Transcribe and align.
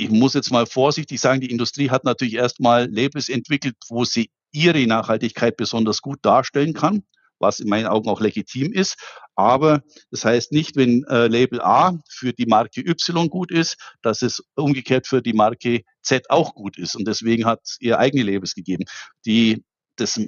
ich 0.00 0.10
muss 0.10 0.34
jetzt 0.34 0.50
mal 0.50 0.66
vorsichtig 0.66 1.20
sagen, 1.20 1.40
die 1.40 1.50
Industrie 1.50 1.90
hat 1.90 2.04
natürlich 2.04 2.34
erstmal 2.34 2.90
Labels 2.90 3.28
entwickelt, 3.28 3.76
wo 3.88 4.04
sie 4.04 4.30
ihre 4.52 4.86
Nachhaltigkeit 4.86 5.56
besonders 5.56 6.00
gut 6.02 6.18
darstellen 6.22 6.74
kann, 6.74 7.04
was 7.38 7.60
in 7.60 7.68
meinen 7.68 7.86
Augen 7.86 8.08
auch 8.08 8.20
legitim 8.20 8.72
ist. 8.72 8.96
Aber 9.36 9.82
das 10.10 10.24
heißt 10.24 10.52
nicht, 10.52 10.76
wenn 10.76 11.04
äh, 11.04 11.26
Label 11.26 11.60
A 11.60 11.98
für 12.08 12.32
die 12.32 12.46
Marke 12.46 12.80
Y 12.80 13.28
gut 13.28 13.50
ist, 13.50 13.76
dass 14.02 14.22
es 14.22 14.42
umgekehrt 14.54 15.06
für 15.06 15.22
die 15.22 15.32
Marke 15.32 15.82
Z 16.02 16.30
auch 16.30 16.54
gut 16.54 16.78
ist. 16.78 16.96
Und 16.96 17.06
deswegen 17.06 17.46
hat 17.46 17.60
es 17.64 17.76
ihr 17.80 17.98
eigene 17.98 18.24
Labels 18.24 18.54
gegeben. 18.54 18.84
Die, 19.24 19.64
das 19.96 20.20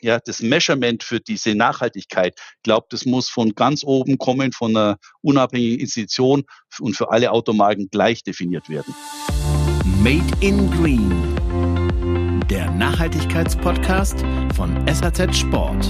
ja, 0.00 0.18
das 0.18 0.40
Measurement 0.40 1.02
für 1.02 1.20
diese 1.20 1.54
Nachhaltigkeit, 1.54 2.38
ich 2.56 2.62
glaube, 2.62 2.86
das 2.90 3.04
muss 3.04 3.28
von 3.28 3.54
ganz 3.54 3.84
oben 3.84 4.18
kommen, 4.18 4.52
von 4.52 4.76
einer 4.76 4.98
unabhängigen 5.20 5.80
Institution 5.80 6.44
und 6.80 6.96
für 6.96 7.10
alle 7.10 7.30
Automarken 7.30 7.88
gleich 7.90 8.22
definiert 8.22 8.68
werden. 8.68 8.94
Made 10.02 10.24
in 10.40 10.70
Green, 10.70 12.46
der 12.48 12.70
Nachhaltigkeitspodcast 12.70 14.20
von 14.54 14.86
SAZ 14.88 15.36
Sport. 15.36 15.86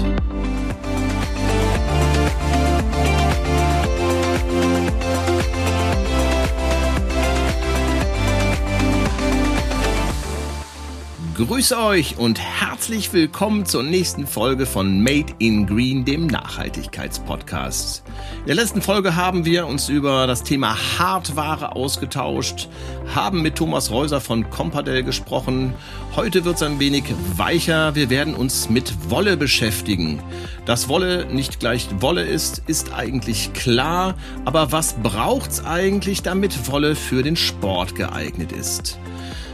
Grüße 11.35 11.75
euch 11.79 12.19
und 12.19 12.39
herzlich 12.39 13.11
willkommen 13.11 13.65
zur 13.65 13.81
nächsten 13.81 14.27
Folge 14.27 14.67
von 14.67 15.01
Made 15.01 15.33
in 15.39 15.65
Green, 15.65 16.05
dem 16.05 16.27
Nachhaltigkeitspodcast. 16.27 18.03
In 18.41 18.45
der 18.45 18.55
letzten 18.55 18.83
Folge 18.83 19.15
haben 19.15 19.43
wir 19.43 19.65
uns 19.65 19.89
über 19.89 20.27
das 20.27 20.43
Thema 20.43 20.77
Hardware 20.99 21.75
ausgetauscht, 21.75 22.69
haben 23.15 23.41
mit 23.41 23.55
Thomas 23.55 23.89
Reuser 23.89 24.21
von 24.21 24.47
Compadel 24.51 25.01
gesprochen. 25.01 25.73
Heute 26.15 26.45
wird 26.45 26.57
es 26.57 26.61
ein 26.61 26.79
wenig 26.79 27.05
weicher. 27.35 27.95
Wir 27.95 28.11
werden 28.11 28.35
uns 28.35 28.69
mit 28.69 28.93
Wolle 29.09 29.35
beschäftigen. 29.35 30.21
Dass 30.67 30.87
Wolle 30.87 31.25
nicht 31.25 31.59
gleich 31.59 31.87
Wolle 31.99 32.21
ist, 32.21 32.61
ist 32.67 32.93
eigentlich 32.93 33.53
klar. 33.53 34.13
Aber 34.45 34.71
was 34.71 34.93
braucht's 35.01 35.65
eigentlich, 35.65 36.21
damit 36.21 36.69
Wolle 36.69 36.95
für 36.95 37.23
den 37.23 37.35
Sport 37.35 37.95
geeignet 37.95 38.51
ist? 38.51 38.99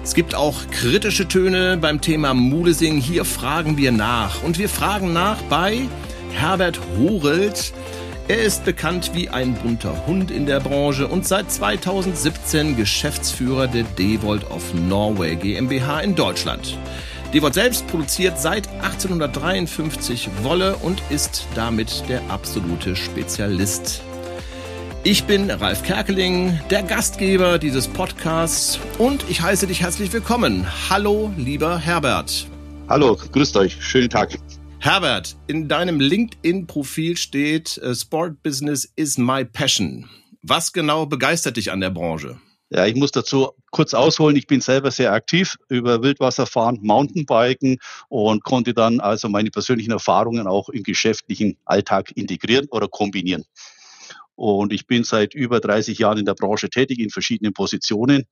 Es 0.09 0.15
gibt 0.15 0.33
auch 0.33 0.55
kritische 0.71 1.27
Töne 1.27 1.77
beim 1.77 2.01
Thema 2.01 2.33
Mulesing. 2.33 2.97
Hier 2.97 3.25
fragen 3.25 3.77
wir 3.77 3.91
nach. 3.91 4.41
Und 4.41 4.57
wir 4.57 4.67
fragen 4.67 5.13
nach 5.13 5.39
bei 5.43 5.81
Herbert 6.31 6.79
Horelt. 6.97 7.71
Er 8.27 8.41
ist 8.41 8.65
bekannt 8.65 9.11
wie 9.13 9.29
ein 9.29 9.53
bunter 9.53 10.07
Hund 10.07 10.31
in 10.31 10.47
der 10.47 10.61
Branche 10.61 11.07
und 11.07 11.27
seit 11.27 11.51
2017 11.51 12.75
Geschäftsführer 12.75 13.67
der 13.67 13.83
Devolt 13.83 14.49
of 14.49 14.73
Norway 14.73 15.35
GmbH 15.35 15.99
in 15.99 16.15
Deutschland. 16.15 16.75
Devolt 17.31 17.53
selbst 17.53 17.85
produziert 17.85 18.39
seit 18.39 18.67
1853 18.81 20.27
Wolle 20.41 20.75
und 20.77 21.03
ist 21.11 21.45
damit 21.53 22.03
der 22.09 22.23
absolute 22.31 22.95
Spezialist 22.95 24.01
ich 25.03 25.23
bin 25.23 25.49
Ralf 25.49 25.83
Kerkeling, 25.83 26.59
der 26.69 26.83
Gastgeber 26.83 27.57
dieses 27.57 27.87
Podcasts 27.87 28.79
und 28.97 29.23
ich 29.29 29.41
heiße 29.41 29.65
dich 29.67 29.81
herzlich 29.81 30.11
willkommen. 30.11 30.65
Hallo, 30.89 31.31
lieber 31.37 31.77
Herbert. 31.77 32.47
Hallo, 32.89 33.17
grüßt 33.31 33.55
euch. 33.57 33.77
Schönen 33.79 34.09
Tag. 34.09 34.37
Herbert, 34.79 35.37
in 35.47 35.67
deinem 35.67 35.99
LinkedIn-Profil 35.99 37.17
steht 37.17 37.77
äh, 37.77 37.95
Sport 37.95 38.43
Business 38.43 38.91
is 38.95 39.17
my 39.17 39.45
passion. 39.45 40.09
Was 40.41 40.73
genau 40.73 41.05
begeistert 41.05 41.57
dich 41.57 41.71
an 41.71 41.81
der 41.81 41.89
Branche? 41.89 42.39
Ja, 42.69 42.85
ich 42.85 42.95
muss 42.95 43.11
dazu 43.11 43.49
kurz 43.71 43.93
ausholen. 43.93 44.35
Ich 44.35 44.47
bin 44.47 44.61
selber 44.61 44.91
sehr 44.91 45.11
aktiv 45.11 45.57
über 45.69 46.03
Wildwasserfahren, 46.03 46.79
Mountainbiken 46.81 47.77
und 48.09 48.43
konnte 48.43 48.73
dann 48.73 48.99
also 48.99 49.27
meine 49.27 49.49
persönlichen 49.49 49.91
Erfahrungen 49.91 50.45
auch 50.45 50.69
im 50.69 50.83
geschäftlichen 50.83 51.57
Alltag 51.65 52.11
integrieren 52.15 52.67
oder 52.69 52.87
kombinieren. 52.87 53.43
Und 54.39 54.71
ich 54.71 54.87
bin 54.87 55.03
seit 55.03 55.33
über 55.33 55.59
30 55.59 55.99
Jahren 55.99 56.17
in 56.17 56.23
der 56.23 56.33
Branche 56.33 56.69
tätig, 56.69 56.99
in 56.99 57.09
verschiedenen 57.09 57.51
Positionen. 57.51 58.23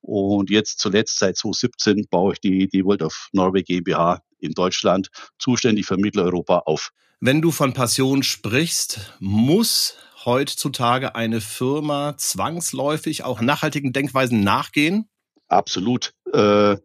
Und 0.00 0.48
jetzt 0.48 0.78
zuletzt 0.78 1.18
seit 1.18 1.36
2017 1.36 2.06
baue 2.08 2.34
ich 2.34 2.40
die, 2.40 2.68
die 2.68 2.84
World 2.84 3.02
of 3.02 3.30
Norway 3.32 3.64
GmbH 3.64 4.22
in 4.38 4.52
Deutschland, 4.52 5.08
zuständig 5.40 5.86
für 5.86 5.96
Mitteleuropa 5.96 6.58
auf. 6.66 6.90
Wenn 7.18 7.42
du 7.42 7.50
von 7.50 7.72
Passion 7.72 8.22
sprichst, 8.22 9.12
muss 9.18 9.96
heutzutage 10.24 11.16
eine 11.16 11.40
Firma 11.40 12.16
zwangsläufig 12.16 13.24
auch 13.24 13.40
nachhaltigen 13.40 13.92
Denkweisen 13.92 14.44
nachgehen? 14.44 15.08
Absolut, 15.48 16.12
äh, 16.32 16.76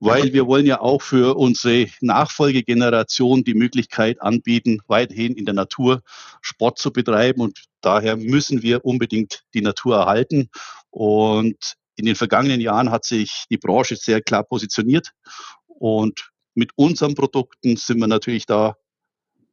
weil 0.00 0.32
wir 0.34 0.46
wollen 0.46 0.66
ja 0.66 0.80
auch 0.82 1.00
für 1.00 1.34
unsere 1.36 1.88
Nachfolgegeneration 2.02 3.42
die 3.42 3.54
Möglichkeit 3.54 4.20
anbieten, 4.20 4.80
weiterhin 4.86 5.34
in 5.34 5.46
der 5.46 5.54
Natur 5.54 6.02
Sport 6.42 6.78
zu 6.78 6.92
betreiben. 6.92 7.40
Und 7.40 7.64
daher 7.80 8.16
müssen 8.16 8.62
wir 8.62 8.84
unbedingt 8.84 9.44
die 9.54 9.62
Natur 9.62 9.96
erhalten. 9.96 10.50
Und 10.90 11.76
in 11.96 12.04
den 12.04 12.14
vergangenen 12.14 12.60
Jahren 12.60 12.90
hat 12.90 13.06
sich 13.06 13.46
die 13.50 13.56
Branche 13.56 13.96
sehr 13.96 14.20
klar 14.20 14.44
positioniert. 14.44 15.12
Und 15.66 16.30
mit 16.54 16.72
unseren 16.76 17.14
Produkten 17.14 17.76
sind 17.76 17.98
wir 17.98 18.08
natürlich 18.08 18.44
da 18.44 18.76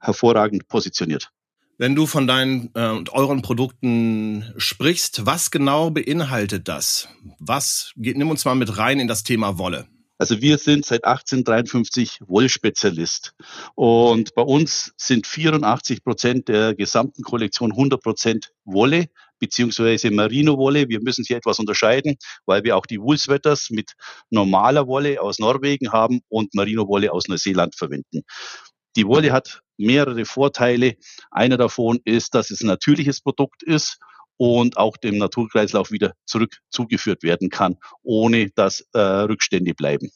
hervorragend 0.01 0.67
positioniert. 0.67 1.31
Wenn 1.79 1.95
du 1.95 2.07
von 2.07 2.27
deinen 2.27 2.71
äh, 2.73 2.89
und 2.89 3.13
euren 3.13 3.41
Produkten 3.41 4.53
sprichst, 4.57 5.25
was 5.25 5.49
genau 5.49 5.89
beinhaltet 5.91 6.67
das? 6.67 7.07
Was, 7.39 7.93
nimm 7.95 8.29
uns 8.29 8.43
mal 8.43 8.55
mit 8.55 8.77
rein 8.77 8.99
in 8.99 9.07
das 9.07 9.23
Thema 9.23 9.57
Wolle. 9.57 9.87
Also 10.17 10.41
wir 10.41 10.57
sind 10.57 10.85
seit 10.85 11.05
1853 11.05 12.19
Wollspezialist 12.27 13.33
und 13.75 14.35
bei 14.35 14.41
uns 14.41 14.91
sind 14.97 15.25
84 15.25 16.03
Prozent 16.03 16.49
der 16.49 16.75
gesamten 16.75 17.23
Kollektion 17.23 17.71
100 17.71 18.03
Prozent 18.03 18.51
Wolle 18.65 19.05
beziehungsweise 19.39 20.11
Merino-Wolle. 20.11 20.89
Wir 20.89 21.01
müssen 21.01 21.23
sie 21.23 21.33
etwas 21.33 21.59
unterscheiden, 21.59 22.17
weil 22.45 22.65
wir 22.65 22.75
auch 22.75 22.85
die 22.85 22.99
Woolsweaters 22.99 23.69
mit 23.69 23.93
normaler 24.29 24.85
Wolle 24.87 25.21
aus 25.21 25.39
Norwegen 25.39 25.93
haben 25.93 26.19
und 26.27 26.53
Merino-Wolle 26.53 27.13
aus 27.13 27.29
Neuseeland 27.29 27.75
verwenden. 27.77 28.23
Die 28.95 29.07
Wolle 29.07 29.31
hat 29.31 29.61
mehrere 29.77 30.25
Vorteile. 30.25 30.95
Einer 31.31 31.57
davon 31.57 31.99
ist, 32.05 32.35
dass 32.35 32.51
es 32.51 32.61
ein 32.61 32.67
natürliches 32.67 33.21
Produkt 33.21 33.63
ist 33.63 33.97
und 34.37 34.77
auch 34.77 34.97
dem 34.97 35.17
Naturkreislauf 35.17 35.91
wieder 35.91 36.13
zurück 36.25 36.57
zugeführt 36.69 37.23
werden 37.23 37.49
kann, 37.49 37.77
ohne 38.03 38.49
dass 38.51 38.87
äh, 38.93 38.99
Rückstände 38.99 39.73
bleiben. 39.73 40.09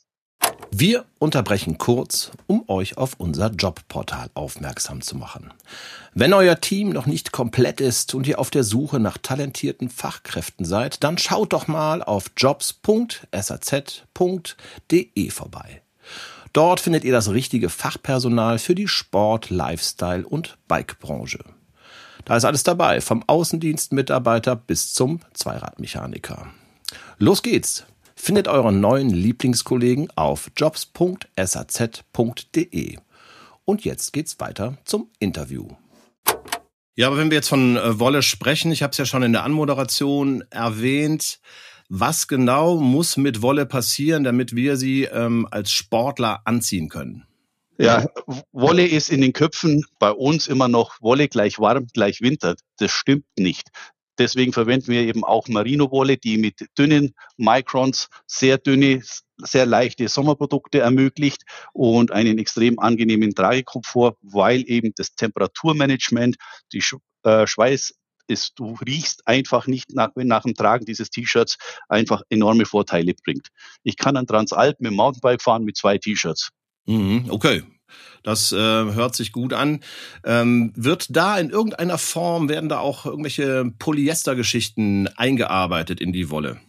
Wir 0.71 1.05
unterbrechen 1.19 1.77
kurz, 1.77 2.31
um 2.47 2.67
euch 2.67 2.97
auf 2.97 3.13
unser 3.17 3.51
Jobportal 3.51 4.29
aufmerksam 4.33 5.01
zu 5.01 5.15
machen. 5.15 5.53
Wenn 6.13 6.33
euer 6.33 6.59
Team 6.59 6.89
noch 6.89 7.05
nicht 7.05 7.31
komplett 7.31 7.79
ist 7.79 8.13
und 8.15 8.27
ihr 8.27 8.39
auf 8.39 8.49
der 8.49 8.63
Suche 8.63 8.99
nach 8.99 9.17
talentierten 9.17 9.89
Fachkräften 9.89 10.65
seid, 10.65 11.03
dann 11.03 11.17
schaut 11.17 11.53
doch 11.53 11.67
mal 11.67 12.01
auf 12.01 12.31
jobs.saz.de 12.35 13.29
vorbei. 15.29 15.81
Dort 16.53 16.79
findet 16.79 17.03
ihr 17.03 17.11
das 17.11 17.31
richtige 17.31 17.69
Fachpersonal 17.69 18.59
für 18.59 18.75
die 18.75 18.87
Sport-, 18.87 19.49
Lifestyle- 19.49 20.27
und 20.27 20.59
Bikebranche. 20.67 21.43
Da 22.25 22.37
ist 22.37 22.45
alles 22.45 22.61
dabei, 22.63 23.01
vom 23.01 23.23
Außendienstmitarbeiter 23.27 24.55
bis 24.55 24.93
zum 24.93 25.19
Zweiradmechaniker. 25.33 26.47
Los 27.17 27.41
geht's! 27.41 27.85
Findet 28.15 28.47
euren 28.47 28.79
neuen 28.79 29.09
Lieblingskollegen 29.09 30.09
auf 30.15 30.51
jobs.saz.de. 30.55 31.27
Und 33.65 33.83
jetzt 33.83 34.13
geht's 34.13 34.39
weiter 34.39 34.77
zum 34.85 35.09
Interview. 35.19 35.67
Ja, 36.95 37.07
aber 37.07 37.17
wenn 37.17 37.31
wir 37.31 37.37
jetzt 37.37 37.49
von 37.49 37.75
äh, 37.75 37.99
Wolle 37.99 38.21
sprechen, 38.21 38.71
ich 38.71 38.83
habe 38.83 38.91
es 38.91 38.97
ja 38.97 39.05
schon 39.05 39.23
in 39.23 39.33
der 39.33 39.43
Anmoderation 39.43 40.43
erwähnt, 40.51 41.39
was 41.95 42.27
genau 42.27 42.77
muss 42.77 43.17
mit 43.17 43.43
Wolle 43.43 43.67
passieren, 43.67 44.23
damit 44.23 44.55
wir 44.55 44.77
sie 44.77 45.03
ähm, 45.03 45.47
als 45.51 45.71
Sportler 45.71 46.41
anziehen 46.43 46.89
können? 46.89 47.27
Ja, 47.77 48.07
Wolle 48.51 48.87
ist 48.87 49.09
in 49.09 49.21
den 49.21 49.31
Köpfen 49.31 49.85
bei 49.99 50.09
uns 50.09 50.47
immer 50.47 50.67
noch 50.67 50.99
Wolle 51.01 51.27
gleich 51.27 51.59
warm, 51.59 51.85
gleich 51.93 52.21
Winter. 52.21 52.55
Das 52.77 52.89
stimmt 52.89 53.25
nicht. 53.37 53.69
Deswegen 54.17 54.53
verwenden 54.53 54.87
wir 54.87 55.01
eben 55.01 55.23
auch 55.23 55.47
Merino-Wolle, 55.47 56.17
die 56.17 56.39
mit 56.39 56.65
dünnen 56.77 57.13
Microns 57.37 58.09
sehr 58.25 58.57
dünne, 58.57 59.01
sehr 59.37 59.67
leichte 59.67 60.07
Sommerprodukte 60.07 60.79
ermöglicht 60.79 61.43
und 61.73 62.11
einen 62.11 62.39
extrem 62.39 62.79
angenehmen 62.79 63.35
Tragekomfort, 63.35 64.17
weil 64.21 64.63
eben 64.67 64.93
das 64.95 65.13
Temperaturmanagement, 65.13 66.37
die 66.73 66.83
äh, 67.23 67.45
Schweiß 67.45 67.93
ist, 68.27 68.53
du 68.55 68.75
riechst 68.85 69.27
einfach 69.27 69.67
nicht 69.67 69.93
nach, 69.93 70.09
wenn 70.15 70.27
nach 70.27 70.43
dem 70.43 70.53
Tragen 70.53 70.85
dieses 70.85 71.09
T-Shirts 71.09 71.57
einfach 71.89 72.21
enorme 72.29 72.65
Vorteile 72.65 73.13
bringt. 73.23 73.47
Ich 73.83 73.97
kann 73.97 74.17
an 74.17 74.27
Transalp 74.27 74.79
mit 74.79 74.91
dem 74.91 74.95
Mountainbike 74.95 75.41
fahren 75.41 75.63
mit 75.63 75.77
zwei 75.77 75.97
T-Shirts. 75.97 76.49
Mhm, 76.85 77.25
okay. 77.29 77.63
Das 78.23 78.51
äh, 78.51 78.55
hört 78.57 79.15
sich 79.15 79.31
gut 79.31 79.53
an. 79.53 79.81
Ähm, 80.23 80.71
wird 80.75 81.15
da 81.15 81.37
in 81.37 81.49
irgendeiner 81.49 81.97
Form, 81.97 82.49
werden 82.49 82.69
da 82.69 82.79
auch 82.79 83.05
irgendwelche 83.05 83.71
Polyestergeschichten 83.79 85.09
eingearbeitet 85.17 85.99
in 85.99 86.13
die 86.13 86.29
Wolle? 86.29 86.59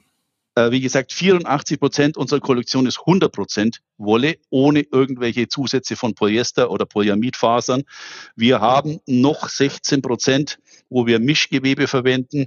Äh, 0.54 0.70
wie 0.70 0.80
gesagt, 0.80 1.12
84 1.12 1.80
Prozent 1.80 2.16
unserer 2.16 2.40
Kollektion 2.40 2.86
ist 2.86 3.00
100 3.00 3.32
Prozent 3.32 3.80
Wolle, 3.98 4.36
ohne 4.50 4.80
irgendwelche 4.80 5.48
Zusätze 5.48 5.96
von 5.96 6.14
Polyester 6.14 6.70
oder 6.70 6.86
Polyamidfasern. 6.86 7.82
Wir 8.36 8.60
haben 8.60 9.00
noch 9.06 9.48
16 9.48 10.02
Prozent, 10.02 10.58
wo 10.88 11.06
wir 11.06 11.18
Mischgewebe 11.18 11.88
verwenden, 11.88 12.46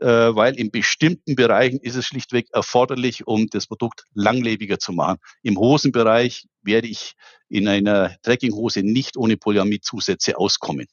äh, 0.00 0.06
weil 0.06 0.58
in 0.58 0.70
bestimmten 0.70 1.34
Bereichen 1.34 1.80
ist 1.80 1.96
es 1.96 2.06
schlichtweg 2.06 2.48
erforderlich, 2.52 3.26
um 3.26 3.48
das 3.48 3.66
Produkt 3.66 4.04
langlebiger 4.14 4.78
zu 4.78 4.92
machen. 4.92 5.18
Im 5.42 5.58
Hosenbereich 5.58 6.46
werde 6.62 6.88
ich 6.88 7.14
in 7.48 7.66
einer 7.66 8.16
Trekkinghose 8.22 8.82
nicht 8.82 9.16
ohne 9.16 9.36
Polyamidzusätze 9.36 10.38
auskommen 10.38 10.86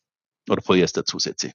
oder 0.50 0.62
Polyesterzusätze. 0.62 1.52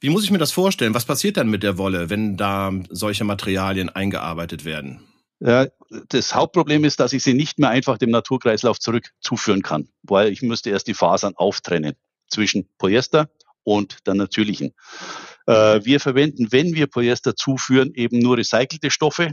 Wie 0.00 0.10
muss 0.10 0.24
ich 0.24 0.30
mir 0.30 0.38
das 0.38 0.52
vorstellen? 0.52 0.94
Was 0.94 1.04
passiert 1.04 1.36
dann 1.36 1.48
mit 1.48 1.62
der 1.62 1.76
Wolle, 1.78 2.08
wenn 2.08 2.36
da 2.36 2.72
solche 2.88 3.24
Materialien 3.24 3.88
eingearbeitet 3.88 4.64
werden? 4.64 5.00
Ja, 5.40 5.66
das 6.08 6.34
Hauptproblem 6.34 6.84
ist, 6.84 7.00
dass 7.00 7.12
ich 7.12 7.22
sie 7.22 7.34
nicht 7.34 7.58
mehr 7.58 7.70
einfach 7.70 7.98
dem 7.98 8.10
Naturkreislauf 8.10 8.78
zurück 8.80 9.10
zuführen 9.20 9.62
kann, 9.62 9.88
weil 10.02 10.32
ich 10.32 10.42
müsste 10.42 10.70
erst 10.70 10.88
die 10.88 10.94
Fasern 10.94 11.34
auftrennen 11.36 11.94
zwischen 12.28 12.68
Polyester 12.78 13.28
und 13.62 14.06
der 14.06 14.14
natürlichen. 14.14 14.74
Äh, 15.46 15.84
wir 15.84 16.00
verwenden, 16.00 16.48
wenn 16.50 16.74
wir 16.74 16.88
Polyester 16.88 17.36
zuführen, 17.36 17.92
eben 17.94 18.18
nur 18.18 18.36
recycelte 18.36 18.90
Stoffe, 18.90 19.32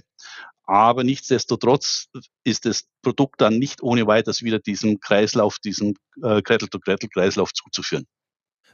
aber 0.68 1.04
nichtsdestotrotz 1.04 2.08
ist 2.44 2.66
das 2.66 2.86
Produkt 3.02 3.42
dann 3.42 3.58
nicht 3.58 3.84
ohne 3.84 4.08
weiteres 4.08 4.42
wieder 4.42 4.60
diesem 4.60 5.00
Kreislauf, 5.00 5.60
diesem 5.60 5.96
äh, 6.24 6.42
Gretel-to-Gretel-Kreislauf 6.42 7.54
zuzuführen. 7.54 8.06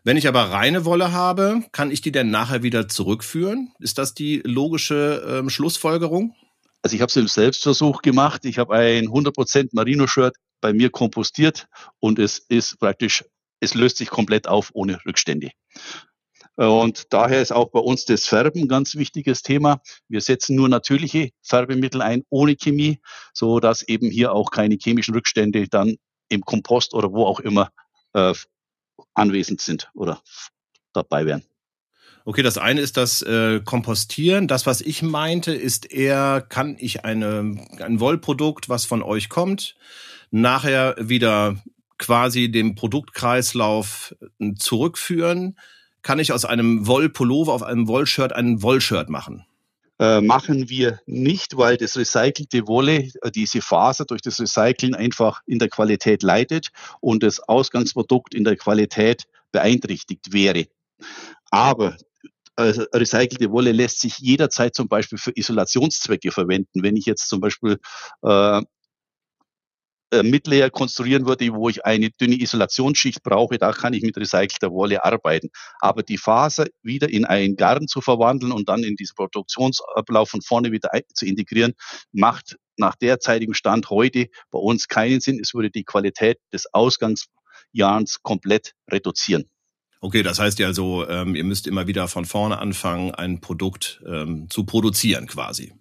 Wenn 0.04 0.18
ich 0.18 0.28
aber 0.28 0.46
reine 0.46 0.84
Wolle 0.86 1.12
habe, 1.12 1.64
kann 1.72 1.92
ich 1.92 2.02
die 2.02 2.12
denn 2.12 2.32
nachher 2.32 2.64
wieder 2.64 2.88
zurückführen? 2.88 3.72
Ist 3.78 4.00
das 4.00 4.16
die 4.16 4.42
logische 4.44 5.24
ähm, 5.28 5.50
Schlussfolgerung? 5.52 6.36
Also 6.82 6.96
ich 6.96 7.02
habe 7.02 7.12
es 7.12 7.16
im 7.18 7.28
Selbstversuch 7.28 8.02
gemacht. 8.02 8.46
Ich 8.46 8.58
habe 8.58 8.74
ein 8.74 9.10
100% 9.10 9.70
Merino-Shirt 9.74 10.36
bei 10.60 10.74
mir 10.74 10.90
kompostiert 10.90 11.68
und 12.00 12.18
es 12.18 12.40
ist 12.40 12.80
praktisch, 12.80 13.24
es 13.60 13.76
löst 13.76 13.98
sich 13.98 14.10
komplett 14.10 14.48
auf 14.48 14.72
ohne 14.74 14.98
Rückstände. 15.06 15.52
Und 16.56 17.14
daher 17.14 17.42
ist 17.42 17.52
auch 17.52 17.70
bei 17.70 17.80
uns 17.80 18.06
das 18.06 18.26
Färben 18.26 18.64
ein 18.64 18.68
ganz 18.68 18.96
wichtiges 18.96 19.44
Thema. 19.44 19.82
Wir 20.08 20.22
setzen 20.22 20.56
nur 20.56 20.68
natürliche 20.68 21.30
Färbemittel 21.44 22.02
ein, 22.02 22.24
ohne 22.30 22.56
Chemie, 22.56 23.00
so 23.34 23.60
dass 23.60 23.84
eben 23.84 24.10
hier 24.10 24.34
auch 24.34 24.50
keine 24.50 24.78
chemischen 24.82 25.14
Rückstände 25.14 25.68
dann 25.68 25.98
im 26.28 26.42
Kompost 26.42 26.96
oder 26.96 27.12
wo 27.12 27.26
auch 27.26 27.40
immer 27.40 27.70
äh, 28.14 28.34
anwesend 29.14 29.62
sind 29.62 29.90
oder 29.94 30.22
dabei 30.94 31.26
wären. 31.26 31.44
Okay, 32.24 32.44
das 32.44 32.58
eine 32.60 32.82
ist 32.82 32.98
das 32.98 33.24
äh, 33.24 33.62
Kompostieren. 33.62 34.48
Das, 34.48 34.68
was 34.68 34.82
ich 34.82 35.02
meinte, 35.02 35.54
ist 35.54 35.92
eher, 35.92 36.46
kann 36.48 36.76
ich 36.80 37.04
eine, 37.04 37.58
ein 37.80 38.00
Wollprodukt, 38.00 38.70
was 38.70 38.86
von 38.86 39.02
euch 39.02 39.28
kommt, 39.28 39.76
nachher 40.30 40.96
wieder 41.00 41.56
quasi 41.98 42.52
dem 42.52 42.76
Produktkreislauf 42.76 44.16
äh, 44.40 44.54
zurückführen? 44.54 45.58
Kann 46.04 46.20
ich 46.20 46.32
aus 46.32 46.46
einem 46.46 46.86
Wollpullover 46.86 47.54
auf 47.54 47.64
einem 47.64 47.88
Wollshirt 47.88 48.34
ein 48.34 48.62
Wollshirt 48.62 49.10
machen? 49.10 49.46
Äh, 50.02 50.20
machen 50.20 50.68
wir 50.68 51.00
nicht, 51.06 51.58
weil 51.58 51.78
das 51.78 51.96
recycelte 51.96 52.68
Wolle, 52.68 53.12
äh, 53.22 53.30
diese 53.30 53.62
Faser 53.62 54.04
durch 54.06 54.24
das 54.24 54.40
Recyceln 54.40 54.96
einfach 54.96 55.42
in 55.46 55.60
der 55.60 55.70
Qualität 55.70 56.24
leidet 56.24 56.70
und 57.02 57.22
das 57.22 57.40
Ausgangsprodukt 57.40 58.34
in 58.34 58.44
der 58.44 58.56
Qualität 58.56 59.26
beeinträchtigt 59.52 60.34
wäre. 60.34 60.66
Aber 61.52 61.98
also 62.56 62.84
recycelte 62.92 63.52
Wolle 63.52 63.74
lässt 63.74 64.00
sich 64.00 64.18
jederzeit 64.18 64.74
zum 64.74 64.88
Beispiel 64.88 65.20
für 65.20 65.34
Isolationszwecke 65.36 66.32
verwenden. 66.32 66.82
Wenn 66.82 66.98
ich 66.98 67.06
jetzt 67.06 67.30
zum 67.30 67.40
Beispiel 67.40 67.78
äh, 68.24 68.62
äh, 70.12 70.24
Midlayer 70.24 70.70
konstruieren 70.70 71.26
würde, 71.26 71.54
wo 71.54 71.70
ich 71.70 71.86
eine 71.86 72.10
dünne 72.10 72.36
Isolationsschicht 72.36 73.24
brauche, 73.24 73.58
da 73.58 73.72
kann 73.72 73.94
ich 73.94 74.04
mit 74.04 74.18
recycelter 74.18 74.72
Wolle 74.72 75.04
arbeiten. 75.04 75.50
Aber 75.80 76.04
die 76.04 76.18
Faser 76.18 76.68
wieder 76.84 77.10
in 77.10 77.26
einen 77.26 77.56
Garn 77.56 77.88
zu 77.88 78.02
verwandeln 78.02 78.52
und 78.52 78.68
dann 78.68 78.84
in 78.84 78.96
diesen 78.96 79.16
Produktionsablauf 79.16 80.30
von 80.30 80.42
vorne 80.42 80.72
wieder 80.72 80.90
zu 81.14 81.26
integrieren, 81.26 81.74
macht 82.12 82.58
nach 82.78 82.96
derzeitigem 82.96 83.54
Stand 83.54 83.90
heute 83.90 84.28
bei 84.52 84.60
uns 84.60 84.88
keinen 84.88 85.22
Sinn. 85.22 85.40
Es 85.40 85.54
würde 85.54 85.70
die 85.70 85.84
Qualität 85.84 86.40
des 86.52 86.66
Ausgangsjahrs 86.74 88.22
komplett 88.22 88.74
reduzieren. 88.90 89.46
Okay, 90.02 90.24
das 90.24 90.40
heißt 90.40 90.58
ja 90.60 90.68
also, 90.68 91.08
ähm, 91.08 91.36
ihr 91.36 91.44
müsst 91.44 91.68
immer 91.68 91.86
wieder 91.88 92.08
von 92.08 92.26
vorne 92.26 92.58
anfangen, 92.58 93.14
ein 93.14 93.40
Produkt 93.40 94.02
ähm, 94.06 94.50
zu 94.50 94.66
produzieren 94.66 95.28
quasi. 95.28 95.74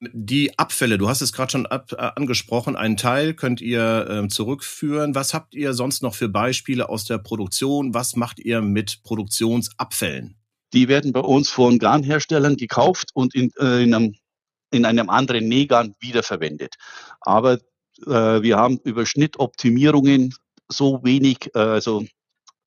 Die 0.00 0.58
Abfälle, 0.58 0.98
du 0.98 1.08
hast 1.08 1.22
es 1.22 1.32
gerade 1.32 1.50
schon 1.50 1.66
ab, 1.66 1.92
äh, 1.92 2.10
angesprochen, 2.16 2.76
einen 2.76 2.96
Teil 2.96 3.34
könnt 3.34 3.60
ihr 3.60 4.08
äh, 4.08 4.28
zurückführen. 4.28 5.14
Was 5.14 5.32
habt 5.32 5.54
ihr 5.54 5.72
sonst 5.72 6.02
noch 6.02 6.14
für 6.14 6.28
Beispiele 6.28 6.88
aus 6.88 7.04
der 7.04 7.18
Produktion? 7.18 7.94
Was 7.94 8.16
macht 8.16 8.38
ihr 8.38 8.60
mit 8.60 9.02
Produktionsabfällen? 9.04 10.36
Die 10.72 10.88
werden 10.88 11.12
bei 11.12 11.20
uns 11.20 11.50
von 11.50 11.78
Garnherstellern 11.78 12.56
gekauft 12.56 13.10
und 13.14 13.34
in, 13.34 13.50
äh, 13.58 13.84
in, 13.84 13.94
einem, 13.94 14.14
in 14.70 14.84
einem 14.84 15.08
anderen 15.08 15.48
Nähgarn 15.48 15.94
wiederverwendet. 16.00 16.74
Aber 17.20 17.54
äh, 18.06 18.42
wir 18.42 18.56
haben 18.58 18.78
über 18.84 19.06
Schnittoptimierungen 19.06 20.34
so 20.68 21.00
wenig, 21.04 21.50
äh, 21.54 21.58
also 21.58 22.04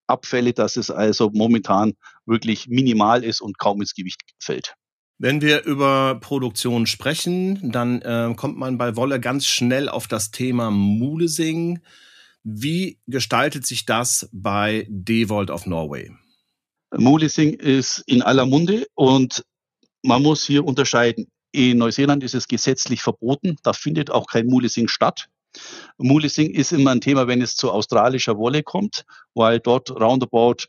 Abfälle, 0.08 0.54
dass 0.54 0.78
es 0.78 0.90
also 0.90 1.30
momentan 1.32 1.94
wirklich 2.26 2.68
minimal 2.68 3.24
ist 3.24 3.42
und 3.42 3.60
kaum 3.60 3.82
ins 3.82 3.94
Gewicht 3.94 4.22
fällt. 4.40 4.74
Wenn 5.22 5.42
wir 5.42 5.66
über 5.66 6.16
Produktion 6.22 6.88
sprechen, 6.88 7.74
dann 7.74 8.02
äh, 8.04 8.34
kommt 8.38 8.58
man 8.58 8.78
bei 8.78 8.96
Wolle 8.96 9.20
ganz 9.20 9.46
schnell 9.46 9.90
auf 9.90 10.08
das 10.08 10.32
Thema 10.32 10.72
Mulesing. 10.72 11.80
Wie 12.44 13.00
gestaltet 13.06 13.68
sich 13.68 13.86
das 13.86 14.30
bei 14.32 14.88
Devolt 14.90 15.52
of 15.52 15.66
Norway? 15.66 16.10
Mulesing 16.96 17.54
ist 17.54 18.00
in 18.08 18.22
aller 18.22 18.46
Munde 18.46 18.88
und 18.96 19.44
man 20.04 20.24
muss 20.24 20.46
hier 20.46 20.64
unterscheiden. 20.64 21.28
In 21.52 21.80
Neuseeland 21.80 22.24
ist 22.24 22.34
es 22.34 22.48
gesetzlich 22.48 23.02
verboten, 23.02 23.58
da 23.62 23.74
findet 23.74 24.12
auch 24.12 24.26
kein 24.26 24.46
Mulesing 24.46 24.88
statt. 24.88 25.28
Mulesing 25.98 26.52
ist 26.52 26.72
immer 26.72 26.92
ein 26.92 27.02
Thema, 27.02 27.28
wenn 27.28 27.42
es 27.42 27.58
zu 27.58 27.72
australischer 27.72 28.38
Wolle 28.38 28.64
kommt, 28.64 29.04
weil 29.34 29.60
dort 29.60 29.92
roundabout 29.92 30.68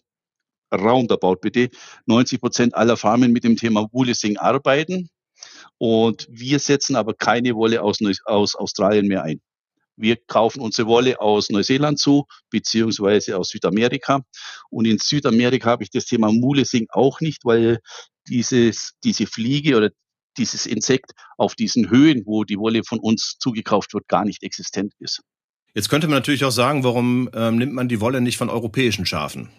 roundabout 0.73 1.37
bitte 1.37 1.71
90 2.07 2.41
Prozent 2.41 2.75
aller 2.75 2.97
Farmen 2.97 3.33
mit 3.33 3.45
dem 3.45 3.57
Thema 3.57 3.89
Woolesing 3.93 4.37
arbeiten. 4.37 5.09
Und 5.79 6.27
wir 6.31 6.59
setzen 6.59 6.97
aber 6.97 7.15
keine 7.15 7.55
Wolle 7.55 7.83
aus, 7.83 7.99
aus 8.25 8.55
Australien 8.55 9.07
mehr 9.07 9.23
ein. 9.23 9.41
Wir 9.97 10.17
kaufen 10.17 10.61
unsere 10.61 10.89
Wolle 10.89 11.21
aus 11.21 11.51
Neuseeland 11.51 11.99
zu, 11.99 12.27
beziehungsweise 12.51 13.37
aus 13.37 13.51
Südamerika. 13.51 14.23
Und 14.71 14.87
in 14.87 14.99
Südamerika 14.99 15.71
habe 15.71 15.83
ich 15.83 15.91
das 15.91 16.07
Thema 16.07 16.33
Mulesing 16.33 16.87
auch 16.91 17.21
nicht, 17.21 17.45
weil 17.45 17.81
dieses, 18.27 18.93
diese 19.05 19.27
Fliege 19.27 19.77
oder 19.77 19.91
dieses 20.39 20.65
Insekt 20.65 21.13
auf 21.37 21.55
diesen 21.55 21.91
Höhen, 21.91 22.23
wo 22.25 22.45
die 22.45 22.59
Wolle 22.59 22.83
von 22.85 22.99
uns 22.99 23.37
zugekauft 23.39 23.93
wird, 23.93 24.09
gar 24.09 24.25
nicht 24.25 24.43
existent 24.43 24.95
ist. 24.99 25.21
Jetzt 25.75 25.89
könnte 25.89 26.09
man 26.09 26.17
natürlich 26.17 26.45
auch 26.45 26.51
sagen, 26.51 26.83
warum 26.83 27.29
ähm, 27.35 27.57
nimmt 27.57 27.75
man 27.75 27.89
die 27.89 28.01
Wolle 28.01 28.21
nicht 28.21 28.39
von 28.39 28.49
europäischen 28.49 29.07
Schafen? 29.07 29.51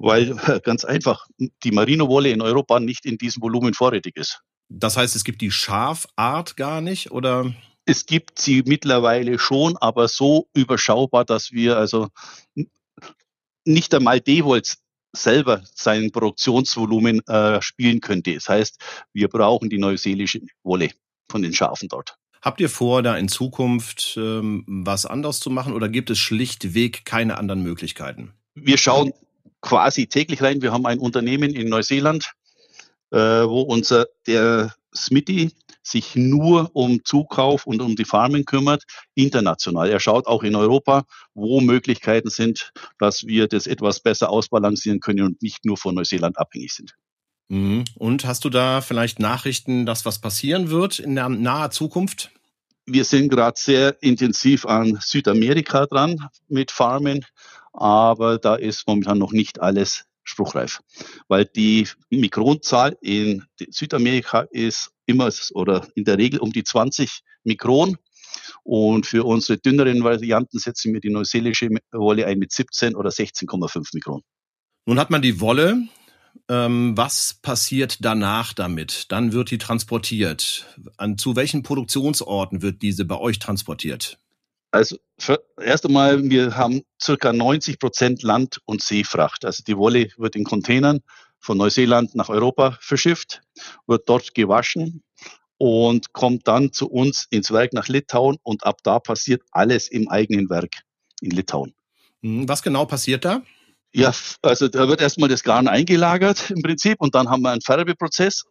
Weil 0.00 0.34
ganz 0.64 0.84
einfach 0.84 1.26
die 1.38 1.70
Merino-Wolle 1.70 2.30
in 2.30 2.40
Europa 2.40 2.80
nicht 2.80 3.04
in 3.04 3.18
diesem 3.18 3.42
Volumen 3.42 3.74
vorrätig 3.74 4.16
ist. 4.16 4.40
Das 4.68 4.96
heißt, 4.96 5.14
es 5.14 5.24
gibt 5.24 5.40
die 5.42 5.50
Schafart 5.50 6.56
gar 6.56 6.80
nicht, 6.80 7.10
oder? 7.10 7.52
Es 7.84 8.06
gibt 8.06 8.40
sie 8.40 8.62
mittlerweile 8.66 9.38
schon, 9.38 9.76
aber 9.76 10.08
so 10.08 10.48
überschaubar, 10.54 11.24
dass 11.24 11.52
wir 11.52 11.76
also 11.76 12.08
nicht 13.64 13.94
einmal 13.94 14.20
Devolz 14.20 14.78
selber 15.12 15.62
sein 15.74 16.12
Produktionsvolumen 16.12 17.26
äh, 17.26 17.60
spielen 17.60 18.00
könnte. 18.00 18.34
Das 18.34 18.48
heißt, 18.48 18.80
wir 19.12 19.28
brauchen 19.28 19.68
die 19.68 19.78
neuseelische 19.78 20.40
Wolle 20.62 20.90
von 21.28 21.42
den 21.42 21.52
Schafen 21.52 21.88
dort. 21.88 22.16
Habt 22.42 22.60
ihr 22.60 22.70
vor, 22.70 23.02
da 23.02 23.16
in 23.16 23.28
Zukunft 23.28 24.14
ähm, 24.16 24.64
was 24.66 25.04
anderes 25.04 25.40
zu 25.40 25.50
machen 25.50 25.74
oder 25.74 25.88
gibt 25.88 26.10
es 26.10 26.18
schlichtweg 26.18 27.04
keine 27.04 27.36
anderen 27.36 27.62
Möglichkeiten? 27.62 28.32
Wir 28.54 28.78
schauen 28.78 29.12
quasi 29.60 30.06
täglich 30.06 30.42
rein. 30.42 30.62
Wir 30.62 30.72
haben 30.72 30.86
ein 30.86 30.98
Unternehmen 30.98 31.54
in 31.54 31.68
Neuseeland, 31.68 32.32
äh, 33.10 33.18
wo 33.18 33.62
unser 33.62 34.06
der 34.26 34.74
Smitty 34.94 35.50
sich 35.82 36.14
nur 36.14 36.70
um 36.74 37.04
Zukauf 37.04 37.66
und 37.66 37.80
um 37.80 37.96
die 37.96 38.04
Farmen 38.04 38.44
kümmert, 38.44 38.84
international. 39.14 39.88
Er 39.88 40.00
schaut 40.00 40.26
auch 40.26 40.42
in 40.42 40.54
Europa, 40.54 41.04
wo 41.34 41.60
Möglichkeiten 41.60 42.30
sind, 42.30 42.72
dass 42.98 43.26
wir 43.26 43.48
das 43.48 43.66
etwas 43.66 44.00
besser 44.00 44.30
ausbalancieren 44.30 45.00
können 45.00 45.24
und 45.24 45.42
nicht 45.42 45.64
nur 45.64 45.76
von 45.76 45.94
Neuseeland 45.94 46.38
abhängig 46.38 46.74
sind. 46.74 46.94
Mhm. 47.48 47.84
Und 47.96 48.24
hast 48.24 48.44
du 48.44 48.50
da 48.50 48.80
vielleicht 48.80 49.18
Nachrichten, 49.18 49.86
dass 49.86 50.04
was 50.04 50.20
passieren 50.20 50.70
wird 50.70 50.98
in 50.98 51.14
der 51.14 51.28
naher 51.28 51.70
Zukunft? 51.70 52.30
Wir 52.86 53.04
sind 53.04 53.28
gerade 53.28 53.58
sehr 53.58 54.02
intensiv 54.02 54.66
an 54.66 54.98
Südamerika 55.00 55.86
dran 55.86 56.28
mit 56.48 56.70
Farmen 56.70 57.24
aber 57.72 58.38
da 58.38 58.54
ist 58.56 58.86
momentan 58.86 59.18
noch 59.18 59.32
nicht 59.32 59.60
alles 59.60 60.04
spruchreif, 60.22 60.80
weil 61.28 61.44
die 61.44 61.88
Mikronzahl 62.10 62.96
in 63.00 63.44
Südamerika 63.70 64.46
ist 64.50 64.92
immer 65.06 65.30
oder 65.54 65.86
in 65.94 66.04
der 66.04 66.18
Regel 66.18 66.40
um 66.40 66.52
die 66.52 66.64
20 66.64 67.20
Mikron. 67.44 67.96
Und 68.62 69.06
für 69.06 69.24
unsere 69.24 69.58
dünneren 69.58 70.04
Varianten 70.04 70.58
setzen 70.58 70.92
wir 70.92 71.00
die 71.00 71.10
neuseelische 71.10 71.68
Wolle 71.92 72.26
ein 72.26 72.38
mit 72.38 72.52
17 72.52 72.94
oder 72.94 73.10
16,5 73.10 73.88
Mikron. 73.94 74.22
Nun 74.86 74.98
hat 74.98 75.10
man 75.10 75.22
die 75.22 75.40
Wolle. 75.40 75.88
Ähm, 76.48 76.96
was 76.96 77.38
passiert 77.42 78.04
danach 78.04 78.52
damit? 78.52 79.10
Dann 79.10 79.32
wird 79.32 79.50
die 79.50 79.58
transportiert. 79.58 80.66
An, 80.96 81.18
zu 81.18 81.34
welchen 81.34 81.62
Produktionsorten 81.62 82.62
wird 82.62 82.82
diese 82.82 83.04
bei 83.04 83.18
euch 83.18 83.38
transportiert? 83.40 84.18
Also 84.70 84.96
für, 85.18 85.42
erst 85.60 85.84
einmal, 85.86 86.22
wir 86.30 86.56
haben 86.56 86.82
circa 87.02 87.32
90 87.32 87.78
Prozent 87.78 88.22
Land- 88.22 88.60
und 88.66 88.82
Seefracht. 88.82 89.44
Also 89.44 89.62
die 89.66 89.76
Wolle 89.76 90.08
wird 90.16 90.36
in 90.36 90.44
Containern 90.44 91.00
von 91.40 91.58
Neuseeland 91.58 92.14
nach 92.14 92.28
Europa 92.28 92.78
verschifft, 92.80 93.42
wird 93.86 94.08
dort 94.08 94.34
gewaschen 94.34 95.02
und 95.56 96.12
kommt 96.12 96.46
dann 96.46 96.72
zu 96.72 96.88
uns 96.88 97.26
ins 97.30 97.50
Werk 97.50 97.72
nach 97.72 97.88
Litauen 97.88 98.38
und 98.42 98.64
ab 98.64 98.78
da 98.82 98.98
passiert 98.98 99.42
alles 99.50 99.88
im 99.88 100.08
eigenen 100.08 100.48
Werk 100.50 100.82
in 101.20 101.30
Litauen. 101.30 101.74
Hm, 102.22 102.48
was 102.48 102.62
genau 102.62 102.84
passiert 102.84 103.24
da? 103.24 103.42
Ja, 103.92 104.12
also 104.42 104.68
da 104.68 104.86
wird 104.86 105.00
erstmal 105.00 105.28
das 105.28 105.42
Garn 105.42 105.66
eingelagert 105.66 106.50
im 106.50 106.62
Prinzip 106.62 107.00
und 107.00 107.14
dann 107.14 107.28
haben 107.28 107.42
wir 107.42 107.50
einen 107.50 107.60
Färbeprozess 107.60 108.44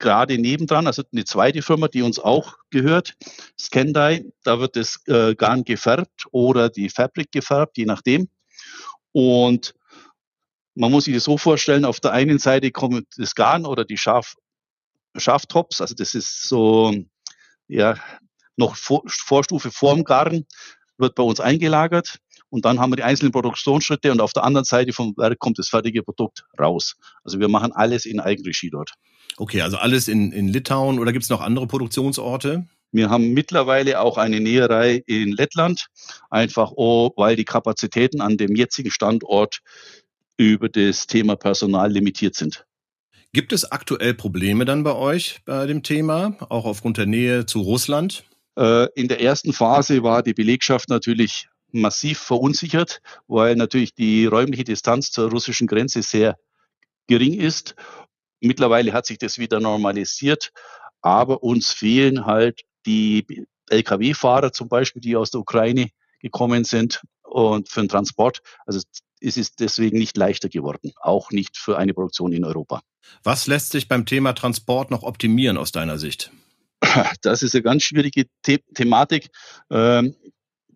gerade 0.00 0.38
nebendran, 0.38 0.86
also 0.86 1.02
eine 1.12 1.24
zweite 1.24 1.62
Firma, 1.62 1.86
die 1.86 2.02
uns 2.02 2.18
auch 2.18 2.56
gehört, 2.70 3.14
Scandai, 3.58 4.24
da 4.42 4.58
wird 4.58 4.74
das 4.74 5.00
äh, 5.06 5.34
Garn 5.36 5.62
gefärbt 5.64 6.24
oder 6.32 6.68
die 6.68 6.88
Fabrik 6.88 7.30
gefärbt, 7.30 7.78
je 7.78 7.84
nachdem. 7.84 8.28
Und 9.12 9.74
man 10.74 10.90
muss 10.90 11.04
sich 11.04 11.14
das 11.14 11.24
so 11.24 11.38
vorstellen, 11.38 11.84
auf 11.84 12.00
der 12.00 12.12
einen 12.12 12.38
Seite 12.38 12.70
kommt 12.72 13.06
das 13.16 13.34
Garn 13.34 13.66
oder 13.66 13.84
die 13.84 13.98
Schaf, 13.98 14.34
Schaftops, 15.16 15.80
also 15.80 15.94
das 15.94 16.14
ist 16.14 16.48
so, 16.48 16.94
ja, 17.68 17.96
noch 18.56 18.76
Vor 18.76 19.02
Vorstufe 19.06 19.70
vorm 19.70 20.04
Garn, 20.04 20.46
wird 20.98 21.14
bei 21.14 21.22
uns 21.22 21.40
eingelagert. 21.40 22.18
Und 22.50 22.64
dann 22.64 22.80
haben 22.80 22.90
wir 22.90 22.96
die 22.96 23.02
einzelnen 23.02 23.32
Produktionsschritte 23.32 24.10
und 24.12 24.20
auf 24.20 24.32
der 24.32 24.44
anderen 24.44 24.64
Seite 24.64 24.92
vom 24.92 25.14
Werk 25.16 25.38
kommt 25.38 25.58
das 25.58 25.68
fertige 25.68 26.02
Produkt 26.02 26.44
raus. 26.58 26.96
Also 27.24 27.40
wir 27.40 27.48
machen 27.48 27.72
alles 27.72 28.04
in 28.04 28.20
Eigenregie 28.20 28.70
dort. 28.70 28.92
Okay, 29.36 29.62
also 29.62 29.76
alles 29.76 30.08
in, 30.08 30.32
in 30.32 30.48
Litauen 30.48 30.98
oder 30.98 31.12
gibt 31.12 31.22
es 31.22 31.30
noch 31.30 31.40
andere 31.40 31.66
Produktionsorte? 31.66 32.66
Wir 32.92 33.08
haben 33.08 33.32
mittlerweile 33.32 34.00
auch 34.00 34.18
eine 34.18 34.40
Näherei 34.40 35.02
in 35.06 35.30
Lettland, 35.30 35.86
einfach 36.28 36.72
oh, 36.74 37.10
weil 37.16 37.36
die 37.36 37.44
Kapazitäten 37.44 38.20
an 38.20 38.36
dem 38.36 38.56
jetzigen 38.56 38.90
Standort 38.90 39.60
über 40.36 40.68
das 40.68 41.06
Thema 41.06 41.36
Personal 41.36 41.92
limitiert 41.92 42.34
sind. 42.34 42.64
Gibt 43.32 43.52
es 43.52 43.70
aktuell 43.70 44.14
Probleme 44.14 44.64
dann 44.64 44.82
bei 44.82 44.94
euch 44.94 45.40
bei 45.44 45.66
dem 45.66 45.84
Thema, 45.84 46.36
auch 46.48 46.64
aufgrund 46.64 46.98
der 46.98 47.06
Nähe 47.06 47.46
zu 47.46 47.60
Russland? 47.60 48.24
Äh, 48.58 48.88
in 48.94 49.06
der 49.06 49.20
ersten 49.20 49.52
Phase 49.52 50.02
war 50.02 50.24
die 50.24 50.34
Belegschaft 50.34 50.88
natürlich 50.88 51.48
massiv 51.72 52.18
verunsichert, 52.18 53.00
weil 53.28 53.56
natürlich 53.56 53.94
die 53.94 54.26
räumliche 54.26 54.64
Distanz 54.64 55.10
zur 55.10 55.30
russischen 55.30 55.66
Grenze 55.66 56.02
sehr 56.02 56.38
gering 57.06 57.34
ist. 57.34 57.74
Mittlerweile 58.40 58.92
hat 58.92 59.06
sich 59.06 59.18
das 59.18 59.38
wieder 59.38 59.60
normalisiert, 59.60 60.52
aber 61.02 61.42
uns 61.42 61.72
fehlen 61.72 62.26
halt 62.26 62.62
die 62.86 63.46
Lkw-Fahrer 63.68 64.52
zum 64.52 64.68
Beispiel, 64.68 65.02
die 65.02 65.16
aus 65.16 65.30
der 65.30 65.40
Ukraine 65.40 65.90
gekommen 66.20 66.64
sind 66.64 67.02
und 67.22 67.68
für 67.68 67.80
den 67.80 67.88
Transport. 67.88 68.40
Also 68.66 68.80
es 69.20 69.36
ist 69.36 69.60
deswegen 69.60 69.98
nicht 69.98 70.16
leichter 70.16 70.48
geworden, 70.48 70.92
auch 71.00 71.30
nicht 71.30 71.56
für 71.56 71.78
eine 71.78 71.94
Produktion 71.94 72.32
in 72.32 72.44
Europa. 72.44 72.82
Was 73.22 73.46
lässt 73.46 73.72
sich 73.72 73.88
beim 73.88 74.06
Thema 74.06 74.32
Transport 74.32 74.90
noch 74.90 75.02
optimieren 75.02 75.56
aus 75.56 75.72
deiner 75.72 75.98
Sicht? 75.98 76.30
Das 77.22 77.42
ist 77.42 77.54
eine 77.54 77.62
ganz 77.62 77.82
schwierige 77.82 78.24
The 78.44 78.58
Thematik. 78.74 79.28
Ähm, 79.70 80.16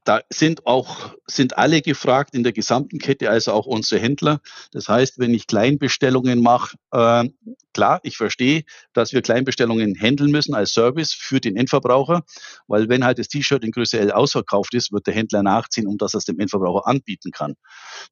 da 0.05 0.21
sind 0.31 0.67
auch, 0.67 1.15
sind 1.27 1.57
alle 1.57 1.81
gefragt 1.81 2.35
in 2.35 2.43
der 2.43 2.53
gesamten 2.53 2.99
Kette, 2.99 3.31
also 3.31 3.53
auch 3.53 3.67
unsere 3.67 4.01
Händler. 4.01 4.41
Das 4.71 4.89
heißt, 4.89 5.19
wenn 5.19 5.33
ich 5.33 5.47
Kleinbestellungen 5.47 6.43
mache, 6.43 6.77
äh, 6.93 7.29
klar, 7.73 8.01
ich 8.03 8.17
verstehe, 8.17 8.65
dass 8.93 9.13
wir 9.13 9.23
Kleinbestellungen 9.23 9.99
handeln 9.99 10.31
müssen 10.31 10.55
als 10.55 10.73
Service 10.73 11.15
für 11.15 11.41
den 11.41 11.57
Endverbraucher, 11.57 12.23
weil 12.69 12.89
wenn 12.89 13.05
halt 13.05 13.19
das 13.19 13.29
T-Shirt 13.29 13.65
in 13.65 13.71
Größe 13.71 13.99
L 13.99 14.13
ausverkauft 14.13 14.75
ist, 14.75 14.93
wird 14.93 15.07
der 15.07 15.15
Händler 15.15 15.43
nachziehen, 15.43 15.87
um 15.87 15.97
dass 15.97 16.15
er 16.15 16.19
es 16.19 16.27
dem 16.27 16.39
Endverbraucher 16.39 16.87
anbieten 16.87 17.31
kann. 17.31 17.55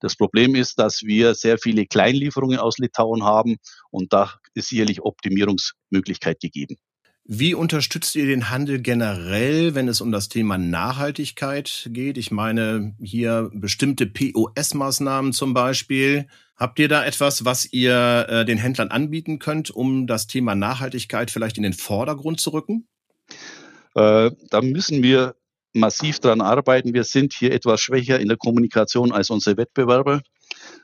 Das 0.01 0.17
Problem 0.17 0.55
ist, 0.55 0.79
dass 0.79 1.03
wir 1.03 1.35
sehr 1.35 1.59
viele 1.59 1.87
Kleinlieferungen 1.87 2.59
aus 2.59 2.79
Litauen 2.79 3.23
haben 3.23 3.57
und 3.91 4.13
da 4.13 4.33
ist 4.55 4.69
sicherlich 4.69 5.03
Optimierungsmöglichkeit 5.03 6.41
gegeben. 6.41 6.77
Wie 7.25 7.55
unterstützt 7.55 8.17
ihr 8.17 8.27
den 8.27 8.51
Handel 8.51 8.81
generell, 8.81 9.77
wenn 9.77 9.87
es 9.87 10.01
um 10.01 10.11
das 10.11 10.29
Thema 10.29 10.59
Nachhaltigkeit 10.59 11.89
geht? 11.93 12.19
Ich 12.19 12.33
meine 12.33 12.97
hier 13.01 13.49
bestimmte 13.55 14.07
POS-Maßnahmen 14.07 15.33
zum 15.33 15.55
Beispiel. 15.55 16.27
Habt 16.57 16.81
ihr 16.81 16.89
da 16.89 17.05
etwas, 17.05 17.45
was 17.45 17.73
ihr 17.73 18.27
äh, 18.29 18.45
den 18.45 18.59
Händlern 18.59 18.89
anbieten 18.89 19.39
könnt, 19.39 19.71
um 19.71 20.09
das 20.09 20.27
Thema 20.27 20.57
Nachhaltigkeit 20.57 21.31
vielleicht 21.31 21.57
in 21.59 21.63
den 21.63 21.75
Vordergrund 21.75 22.41
zu 22.41 22.51
rücken? 22.51 22.89
Äh, 23.95 24.33
da 24.51 24.61
müssen 24.61 25.05
wir 25.05 25.37
massiv 25.75 26.19
dran 26.19 26.41
arbeiten. 26.41 26.93
Wir 26.93 27.05
sind 27.05 27.35
hier 27.35 27.53
etwas 27.53 27.81
schwächer 27.81 28.19
in 28.19 28.29
der 28.29 28.37
Kommunikation 28.37 29.13
als 29.13 29.31
unsere 29.31 29.57
Wettbewerber. 29.57 30.23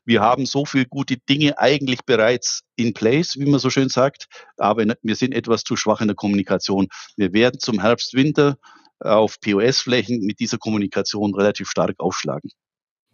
Wir 0.09 0.23
haben 0.23 0.47
so 0.47 0.65
viele 0.65 0.87
gute 0.87 1.19
Dinge 1.19 1.59
eigentlich 1.59 1.99
bereits 2.07 2.63
in 2.77 2.95
place, 2.95 3.39
wie 3.39 3.45
man 3.45 3.61
so 3.61 3.69
schön 3.69 3.91
sagt, 3.91 4.27
aber 4.57 4.87
wir 5.03 5.17
sind 5.17 5.35
etwas 5.35 5.65
zu 5.65 5.77
schwach 5.77 6.01
in 6.01 6.09
der 6.09 6.17
Kommunikation. 6.17 6.89
Wir 7.19 7.35
werden 7.35 7.61
zum 7.61 7.79
Herbst, 7.79 8.15
Winter 8.15 8.57
auf 9.01 9.39
POS-Flächen 9.39 10.21
mit 10.21 10.41
dieser 10.41 10.57
Kommunikation 10.57 11.35
relativ 11.35 11.69
stark 11.69 11.97
aufschlagen. 11.99 12.51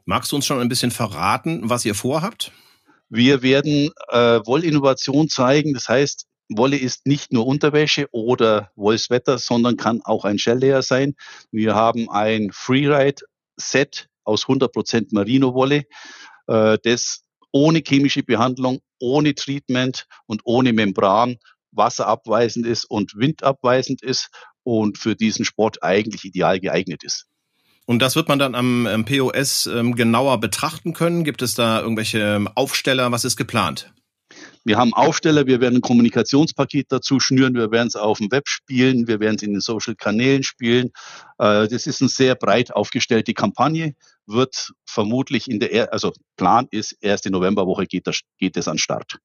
Magst 0.05 0.31
du 0.31 0.37
uns 0.37 0.47
schon 0.47 0.61
ein 0.61 0.69
bisschen 0.69 0.93
verraten, 0.93 1.69
was 1.69 1.85
ihr 1.85 1.97
vorhabt? 1.97 2.53
Wir 3.09 3.43
werden 3.43 3.91
äh, 4.11 4.39
Wollinnovation 4.47 5.29
zeigen. 5.29 5.75
Das 5.75 5.89
heißt, 5.89 6.27
Wolle 6.49 6.77
ist 6.77 7.09
nicht 7.09 7.33
nur 7.33 7.49
Unterwäsche 7.49 8.07
oder 8.13 8.71
Wollswetter, 8.77 9.39
sondern 9.39 9.77
kann 9.77 10.01
auch 10.05 10.25
ein 10.25 10.39
Shell-Layer 10.39 10.83
sein. 10.83 11.17
Wir 11.51 11.75
haben 11.75 12.09
ein 12.09 12.51
Freeride-Set 12.53 14.07
aus 14.23 14.45
100% 14.45 15.09
Merino-Wolle, 15.11 15.87
äh, 16.47 16.79
das 16.83 17.23
ohne 17.53 17.83
chemische 17.87 18.23
Behandlung, 18.23 18.81
ohne 18.99 19.35
Treatment 19.35 20.07
und 20.27 20.43
ohne 20.45 20.73
Membran 20.73 21.37
wasserabweisend 21.71 22.67
ist 22.67 22.85
und 22.85 23.15
windabweisend 23.17 24.03
ist 24.03 24.29
und 24.63 24.99
für 24.99 25.15
diesen 25.15 25.45
Sport 25.45 25.83
eigentlich 25.83 26.25
ideal 26.25 26.61
geeignet 26.61 27.05
ist. 27.05 27.27
Und 27.87 28.01
das 28.01 28.17
wird 28.17 28.29
man 28.29 28.39
dann 28.39 28.55
am 28.55 29.05
POS 29.05 29.67
ähm, 29.67 29.95
genauer 29.95 30.41
betrachten 30.41 30.95
können? 30.95 31.23
Gibt 31.23 31.43
es 31.43 31.55
da 31.55 31.81
irgendwelche 31.81 32.19
ähm, 32.19 32.49
Aufsteller? 32.55 33.13
Was 33.13 33.25
ist 33.25 33.37
geplant? 33.37 33.93
Wir 34.65 34.79
haben 34.79 34.95
Aufsteller, 34.95 35.47
wir 35.47 35.61
werden 35.61 35.77
ein 35.77 35.81
Kommunikationspaket 35.83 36.91
dazu 36.91 37.21
schnüren, 37.21 37.55
wir 37.55 37.71
werden 37.71 37.89
es 37.89 37.97
auf 37.97 38.19
dem 38.19 38.33
Web 38.33 38.49
spielen, 38.49 39.07
wir 39.07 39.21
werden 39.21 39.37
es 39.37 39.43
in 39.43 39.53
den 39.53 39.61
Social-Kanälen 39.61 40.43
spielen. 40.43 40.91
Äh, 41.39 41.69
das 41.69 41.87
ist 41.87 42.01
eine 42.01 42.09
sehr 42.09 42.35
breit 42.35 42.73
aufgestellte 42.73 43.35
Kampagne, 43.35 43.95
wird 44.27 44.73
vermutlich 44.87 45.51
in 45.51 45.61
der, 45.61 45.93
also 45.93 46.13
Plan 46.37 46.67
ist, 46.71 46.97
erste 47.01 47.31
Novemberwoche 47.31 47.85
geht 47.85 48.07
das, 48.07 48.21
geht 48.39 48.57
das 48.57 48.67
an 48.67 48.79
Start. 48.79 49.19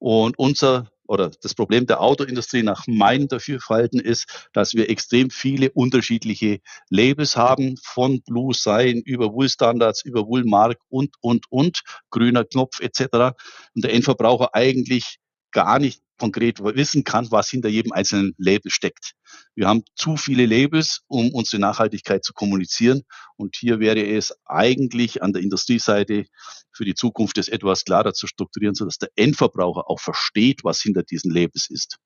Und 0.00 0.38
unser 0.38 0.90
oder 1.06 1.30
das 1.30 1.54
Problem 1.54 1.86
der 1.86 2.00
Autoindustrie 2.00 2.62
nach 2.62 2.86
meinem 2.86 3.28
Dafürhalten 3.28 3.98
ist, 4.00 4.48
dass 4.52 4.74
wir 4.74 4.90
extrem 4.90 5.30
viele 5.30 5.70
unterschiedliche 5.70 6.60
Labels 6.90 7.36
haben, 7.36 7.76
von 7.82 8.20
Blue 8.22 8.52
Sign 8.52 9.00
über 9.06 9.32
Wool 9.32 9.48
Standards, 9.48 10.04
über 10.04 10.26
Wool 10.26 10.44
Mark 10.44 10.78
und, 10.88 11.14
und, 11.20 11.46
und, 11.50 11.80
grüner 12.10 12.44
Knopf 12.44 12.80
etc. 12.80 13.36
Und 13.74 13.84
der 13.84 13.94
Endverbraucher 13.94 14.54
eigentlich 14.54 15.18
gar 15.50 15.78
nicht 15.78 16.02
konkret 16.18 16.60
wissen 16.60 17.04
kann, 17.04 17.30
was 17.30 17.48
hinter 17.48 17.68
jedem 17.68 17.92
einzelnen 17.92 18.34
Label 18.36 18.70
steckt. 18.70 19.14
Wir 19.54 19.68
haben 19.68 19.82
zu 19.94 20.16
viele 20.16 20.46
Labels, 20.46 21.00
um 21.06 21.32
unsere 21.32 21.60
Nachhaltigkeit 21.60 22.24
zu 22.24 22.32
kommunizieren. 22.32 23.02
Und 23.36 23.56
hier 23.56 23.80
wäre 23.80 24.04
es 24.04 24.34
eigentlich 24.44 25.22
an 25.22 25.32
der 25.32 25.42
Industrieseite 25.42 26.26
für 26.72 26.84
die 26.84 26.94
Zukunft 26.94 27.38
es 27.38 27.48
etwas 27.48 27.84
klarer 27.84 28.12
zu 28.12 28.26
strukturieren, 28.26 28.74
sodass 28.74 28.98
der 28.98 29.10
Endverbraucher 29.16 29.88
auch 29.88 30.00
versteht, 30.00 30.64
was 30.64 30.80
hinter 30.80 31.02
diesen 31.02 31.32
Labels 31.32 31.68
ist. 31.70 31.98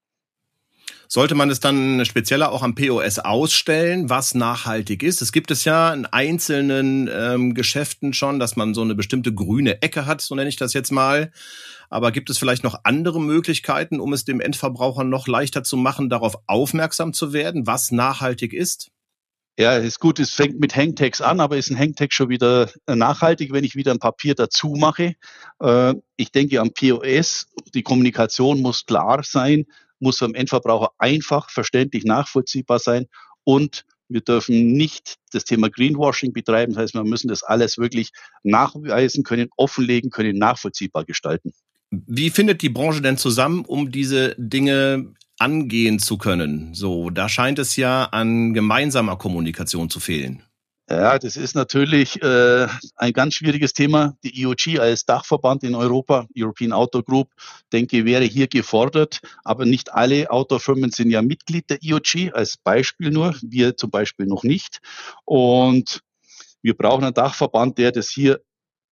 Sollte 1.14 1.34
man 1.34 1.50
es 1.50 1.60
dann 1.60 2.02
spezieller 2.06 2.52
auch 2.52 2.62
am 2.62 2.74
POS 2.74 3.18
ausstellen, 3.18 4.08
was 4.08 4.34
nachhaltig 4.34 5.02
ist? 5.02 5.20
Es 5.20 5.30
gibt 5.30 5.50
es 5.50 5.66
ja 5.66 5.92
in 5.92 6.06
einzelnen 6.06 7.06
ähm, 7.12 7.52
Geschäften 7.52 8.14
schon, 8.14 8.38
dass 8.38 8.56
man 8.56 8.72
so 8.72 8.80
eine 8.80 8.94
bestimmte 8.94 9.34
grüne 9.34 9.82
Ecke 9.82 10.06
hat, 10.06 10.22
so 10.22 10.34
nenne 10.34 10.48
ich 10.48 10.56
das 10.56 10.72
jetzt 10.72 10.90
mal. 10.90 11.30
Aber 11.90 12.12
gibt 12.12 12.30
es 12.30 12.38
vielleicht 12.38 12.64
noch 12.64 12.80
andere 12.84 13.20
Möglichkeiten, 13.20 14.00
um 14.00 14.14
es 14.14 14.24
dem 14.24 14.40
Endverbraucher 14.40 15.04
noch 15.04 15.28
leichter 15.28 15.62
zu 15.62 15.76
machen, 15.76 16.08
darauf 16.08 16.38
aufmerksam 16.46 17.12
zu 17.12 17.34
werden, 17.34 17.66
was 17.66 17.92
nachhaltig 17.92 18.54
ist? 18.54 18.90
Ja, 19.58 19.76
ist 19.76 20.00
gut, 20.00 20.18
es 20.18 20.32
fängt 20.32 20.60
mit 20.60 20.74
Hangtags 20.74 21.20
an, 21.20 21.40
aber 21.40 21.58
ist 21.58 21.70
ein 21.70 21.78
Hangtag 21.78 22.14
schon 22.14 22.30
wieder 22.30 22.70
nachhaltig, 22.86 23.52
wenn 23.52 23.64
ich 23.64 23.76
wieder 23.76 23.92
ein 23.92 23.98
Papier 23.98 24.34
dazu 24.34 24.76
mache? 24.78 25.16
Äh, 25.60 25.94
ich 26.16 26.32
denke 26.32 26.58
am 26.58 26.72
POS, 26.72 27.48
die 27.74 27.82
Kommunikation 27.82 28.62
muss 28.62 28.86
klar 28.86 29.20
sein, 29.24 29.66
muss 30.02 30.18
für 30.18 30.26
Endverbraucher 30.34 30.90
einfach, 30.98 31.50
verständlich, 31.50 32.04
nachvollziehbar 32.04 32.78
sein 32.78 33.06
und 33.44 33.84
wir 34.08 34.20
dürfen 34.20 34.72
nicht 34.74 35.16
das 35.32 35.44
Thema 35.44 35.70
Greenwashing 35.70 36.32
betreiben. 36.32 36.74
Das 36.74 36.82
heißt, 36.82 36.94
wir 36.94 37.04
müssen 37.04 37.28
das 37.28 37.42
alles 37.42 37.78
wirklich 37.78 38.10
nachweisen 38.42 39.24
können, 39.24 39.48
offenlegen 39.56 40.10
können, 40.10 40.36
nachvollziehbar 40.36 41.04
gestalten. 41.04 41.52
Wie 41.90 42.30
findet 42.30 42.62
die 42.62 42.68
Branche 42.68 43.00
denn 43.00 43.16
zusammen, 43.16 43.64
um 43.64 43.90
diese 43.90 44.34
Dinge 44.38 45.14
angehen 45.38 45.98
zu 45.98 46.18
können? 46.18 46.74
So, 46.74 47.10
da 47.10 47.28
scheint 47.28 47.58
es 47.58 47.76
ja 47.76 48.04
an 48.04 48.54
gemeinsamer 48.54 49.16
Kommunikation 49.16 49.88
zu 49.88 50.00
fehlen. 50.00 50.42
Ja, 50.90 51.18
das 51.18 51.36
ist 51.36 51.54
natürlich 51.54 52.20
äh, 52.22 52.66
ein 52.96 53.12
ganz 53.12 53.34
schwieriges 53.34 53.72
Thema. 53.72 54.16
Die 54.24 54.42
EOG 54.42 54.80
als 54.80 55.04
Dachverband 55.04 55.62
in 55.62 55.74
Europa, 55.74 56.26
European 56.36 56.72
Auto 56.72 57.02
Group, 57.02 57.30
denke, 57.72 58.04
wäre 58.04 58.24
hier 58.24 58.48
gefordert. 58.48 59.20
Aber 59.44 59.64
nicht 59.64 59.92
alle 59.92 60.30
Autofirmen 60.30 60.90
sind 60.90 61.10
ja 61.10 61.22
Mitglied 61.22 61.70
der 61.70 61.78
EOG, 61.82 62.34
als 62.34 62.56
Beispiel 62.56 63.10
nur. 63.10 63.34
Wir 63.42 63.76
zum 63.76 63.90
Beispiel 63.90 64.26
noch 64.26 64.42
nicht. 64.42 64.80
Und 65.24 66.00
wir 66.62 66.76
brauchen 66.76 67.04
einen 67.04 67.14
Dachverband, 67.14 67.78
der 67.78 67.92
das 67.92 68.10
hier 68.10 68.40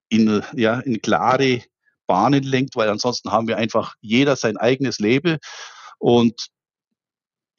in, 0.09 0.43
ja, 0.55 0.79
in 0.81 1.03
klare 1.03 1.63
Bahnen 2.07 2.45
lenkt, 2.45 2.77
weil 2.77 2.89
ansonsten 2.89 3.33
haben 3.33 3.49
wir 3.49 3.57
einfach 3.57 3.95
jeder 4.01 4.37
sein 4.37 4.57
eigenes 4.57 5.01
Label. 5.01 5.39
Und 5.99 6.51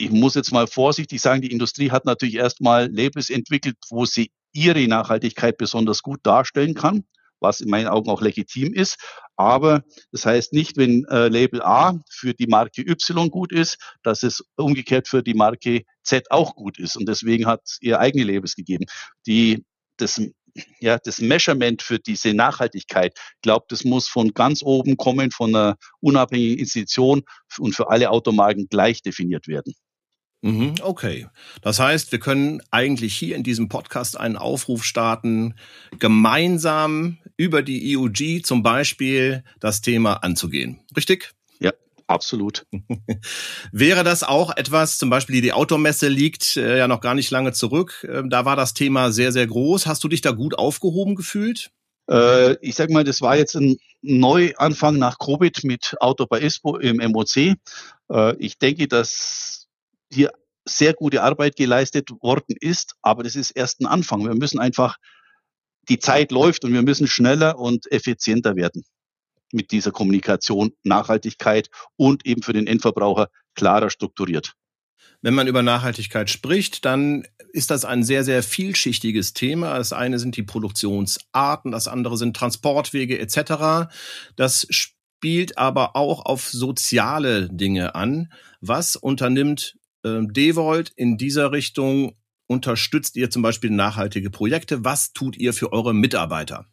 ich 0.01 0.11
muss 0.11 0.35
jetzt 0.35 0.51
mal 0.51 0.67
vorsichtig 0.67 1.21
sagen, 1.21 1.41
die 1.41 1.51
Industrie 1.51 1.91
hat 1.91 2.05
natürlich 2.05 2.35
erstmal 2.35 2.91
Labels 2.91 3.29
entwickelt, 3.29 3.77
wo 3.89 4.05
sie 4.05 4.31
ihre 4.53 4.87
Nachhaltigkeit 4.87 5.57
besonders 5.57 6.01
gut 6.01 6.19
darstellen 6.23 6.73
kann, 6.73 7.05
was 7.39 7.61
in 7.61 7.69
meinen 7.69 7.87
Augen 7.87 8.09
auch 8.09 8.21
legitim 8.21 8.73
ist. 8.73 8.97
Aber 9.35 9.83
das 10.11 10.25
heißt 10.25 10.53
nicht, 10.53 10.77
wenn 10.77 11.05
äh, 11.05 11.27
Label 11.27 11.61
A 11.61 11.99
für 12.09 12.33
die 12.33 12.47
Marke 12.47 12.81
Y 12.81 13.29
gut 13.29 13.51
ist, 13.51 13.77
dass 14.03 14.23
es 14.23 14.43
umgekehrt 14.55 15.07
für 15.07 15.23
die 15.23 15.33
Marke 15.33 15.83
Z 16.03 16.29
auch 16.31 16.55
gut 16.55 16.79
ist. 16.79 16.95
Und 16.95 17.07
deswegen 17.07 17.45
hat 17.45 17.61
es 17.65 17.77
ihr 17.81 17.99
eigene 17.99 18.25
Labels 18.25 18.55
gegeben. 18.55 18.85
Die, 19.25 19.63
das, 19.97 20.21
ja, 20.79 20.97
das 20.97 21.19
Measurement 21.19 21.81
für 21.81 21.99
diese 21.99 22.33
Nachhaltigkeit, 22.33 23.17
ich 23.17 23.41
glaube, 23.41 23.65
das 23.69 23.83
muss 23.83 24.07
von 24.07 24.33
ganz 24.33 24.61
oben 24.63 24.97
kommen, 24.97 25.31
von 25.31 25.55
einer 25.55 25.77
unabhängigen 26.01 26.59
Institution 26.59 27.23
und 27.57 27.75
für 27.75 27.89
alle 27.89 28.09
Automarken 28.09 28.67
gleich 28.67 29.01
definiert 29.01 29.47
werden. 29.47 29.73
Mhm, 30.41 30.75
okay. 30.81 31.27
Das 31.61 31.79
heißt, 31.79 32.11
wir 32.11 32.19
können 32.19 32.61
eigentlich 32.71 33.15
hier 33.15 33.35
in 33.35 33.43
diesem 33.43 33.69
Podcast 33.69 34.19
einen 34.19 34.37
Aufruf 34.37 34.83
starten, 34.83 35.53
gemeinsam 35.99 37.19
über 37.37 37.61
die 37.61 37.95
EUG 37.95 38.43
zum 38.43 38.63
Beispiel 38.63 39.43
das 39.59 39.81
Thema 39.81 40.23
anzugehen. 40.23 40.79
Richtig? 40.97 41.31
Ja, 41.59 41.71
absolut. 42.07 42.65
Wäre 43.71 44.03
das 44.03 44.23
auch 44.23 44.55
etwas, 44.57 44.97
zum 44.97 45.11
Beispiel 45.11 45.41
die 45.41 45.53
Automesse 45.53 46.07
liegt 46.07 46.57
äh, 46.57 46.79
ja 46.79 46.87
noch 46.87 47.01
gar 47.01 47.13
nicht 47.13 47.29
lange 47.29 47.53
zurück. 47.53 48.07
Äh, 48.09 48.23
da 48.27 48.43
war 48.43 48.55
das 48.55 48.73
Thema 48.73 49.11
sehr, 49.11 49.31
sehr 49.31 49.45
groß. 49.45 49.85
Hast 49.85 50.03
du 50.03 50.07
dich 50.07 50.21
da 50.21 50.31
gut 50.31 50.57
aufgehoben 50.57 51.13
gefühlt? 51.13 51.69
Äh, 52.09 52.53
ich 52.61 52.73
sag 52.75 52.89
mal, 52.89 53.03
das 53.03 53.21
war 53.21 53.37
jetzt 53.37 53.55
ein 53.55 53.77
Neuanfang 54.01 54.97
nach 54.97 55.19
Covid 55.19 55.63
mit 55.63 55.95
Auto 55.99 56.25
bei 56.25 56.41
ISPO 56.41 56.77
im 56.77 56.97
MOC. 56.97 57.55
Äh, 58.11 58.35
ich 58.39 58.57
denke, 58.57 58.87
dass 58.87 59.60
hier 60.11 60.31
sehr 60.65 60.93
gute 60.93 61.23
Arbeit 61.23 61.55
geleistet 61.55 62.09
worden 62.21 62.55
ist, 62.59 62.95
aber 63.01 63.23
das 63.23 63.35
ist 63.35 63.51
erst 63.51 63.81
ein 63.81 63.87
Anfang. 63.87 64.23
Wir 64.23 64.35
müssen 64.35 64.59
einfach, 64.59 64.97
die 65.89 65.99
Zeit 65.99 66.31
läuft 66.31 66.63
und 66.63 66.73
wir 66.73 66.83
müssen 66.83 67.07
schneller 67.07 67.57
und 67.57 67.91
effizienter 67.91 68.55
werden 68.55 68.83
mit 69.51 69.71
dieser 69.71 69.91
Kommunikation, 69.91 70.73
Nachhaltigkeit 70.83 71.69
und 71.97 72.25
eben 72.25 72.41
für 72.41 72.53
den 72.53 72.67
Endverbraucher 72.67 73.27
klarer 73.55 73.89
strukturiert. 73.89 74.53
Wenn 75.21 75.33
man 75.33 75.47
über 75.47 75.61
Nachhaltigkeit 75.61 76.29
spricht, 76.29 76.85
dann 76.85 77.27
ist 77.53 77.69
das 77.69 77.85
ein 77.85 78.03
sehr, 78.03 78.23
sehr 78.23 78.41
vielschichtiges 78.41 79.33
Thema. 79.33 79.77
Das 79.77 79.93
eine 79.93 80.17
sind 80.17 80.35
die 80.35 80.43
Produktionsarten, 80.43 81.71
das 81.71 81.87
andere 81.87 82.17
sind 82.17 82.35
Transportwege 82.35 83.19
etc. 83.19 83.91
Das 84.35 84.65
spielt 84.69 85.57
aber 85.59 85.95
auch 85.95 86.25
auf 86.25 86.49
soziale 86.49 87.49
Dinge 87.49 87.93
an. 87.93 88.31
Was 88.61 88.95
unternimmt 88.95 89.75
ähm, 90.03 90.33
Devolt 90.33 90.91
in 90.95 91.17
dieser 91.17 91.51
Richtung 91.51 92.15
unterstützt 92.47 93.15
ihr 93.15 93.29
zum 93.29 93.41
Beispiel 93.41 93.69
nachhaltige 93.69 94.29
Projekte? 94.29 94.83
Was 94.83 95.13
tut 95.13 95.37
ihr 95.37 95.53
für 95.53 95.71
eure 95.71 95.93
Mitarbeiter? 95.93 96.67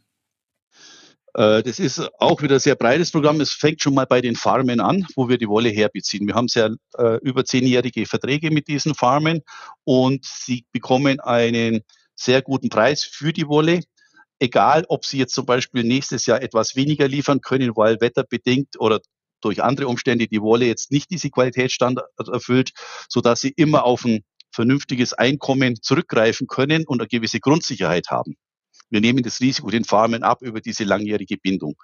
Äh, 1.35 1.63
das 1.63 1.79
ist 1.79 2.01
auch 2.19 2.43
wieder 2.43 2.57
ein 2.57 2.61
sehr 2.61 2.75
breites 2.75 3.13
Programm. 3.13 3.41
Es 3.41 3.53
fängt 3.53 3.83
schon 3.83 3.95
mal 3.95 4.07
bei 4.07 4.21
den 4.21 4.35
Farmen 4.35 4.81
an, 4.81 5.07
wo 5.15 5.29
wir 5.29 5.39
die 5.39 5.49
Wolle 5.49 5.69
herbeziehen. 5.69 6.27
Wir 6.27 6.35
haben 6.35 6.49
sehr 6.49 6.75
äh, 6.97 7.19
über 7.23 7.45
zehnjährige 7.45 8.07
Verträge 8.07 8.51
mit 8.51 8.67
diesen 8.67 8.95
Farmen 8.95 9.43
und 9.85 10.25
sie 10.25 10.65
bekommen 10.73 11.21
einen 11.21 11.83
sehr 12.17 12.43
guten 12.43 12.69
Preis 12.69 13.05
für 13.05 13.33
die 13.33 13.47
Wolle. 13.47 13.81
Egal, 14.41 14.85
ob 14.89 15.05
sie 15.05 15.19
jetzt 15.19 15.35
zum 15.35 15.47
Beispiel 15.47 15.85
nächstes 15.85 16.27
Jahr 16.27 16.43
etwas 16.43 16.77
weniger 16.77 17.09
liefern 17.09 17.41
können, 17.41 17.77
weil 17.77 18.01
wetterbedingt 18.01 18.81
oder 18.81 19.01
durch 19.41 19.63
andere 19.63 19.89
Umstände 19.89 20.27
die 20.27 20.41
Wolle 20.41 20.67
jetzt 20.67 20.91
nicht 20.91 21.11
diese 21.11 21.31
Qualitätsstandard 21.31 22.09
erfüllt, 22.31 22.73
so 23.09 23.21
dass 23.21 23.41
sie 23.41 23.53
immer 23.57 23.85
auf 23.85 24.05
ein 24.05 24.21
vernünftiges 24.51 25.13
Einkommen 25.13 25.77
zurückgreifen 25.81 26.47
können 26.47 26.85
und 26.87 27.01
eine 27.01 27.09
gewisse 27.09 27.41
Grundsicherheit 27.41 28.09
haben. 28.11 28.37
Wir 28.91 29.01
nehmen 29.01 29.23
das 29.23 29.41
Risiko 29.41 29.71
den 29.71 29.85
Farmen 29.85 30.23
ab 30.23 30.43
über 30.43 30.61
diese 30.61 30.85
langjährige 30.85 31.37
Bindung. 31.37 31.77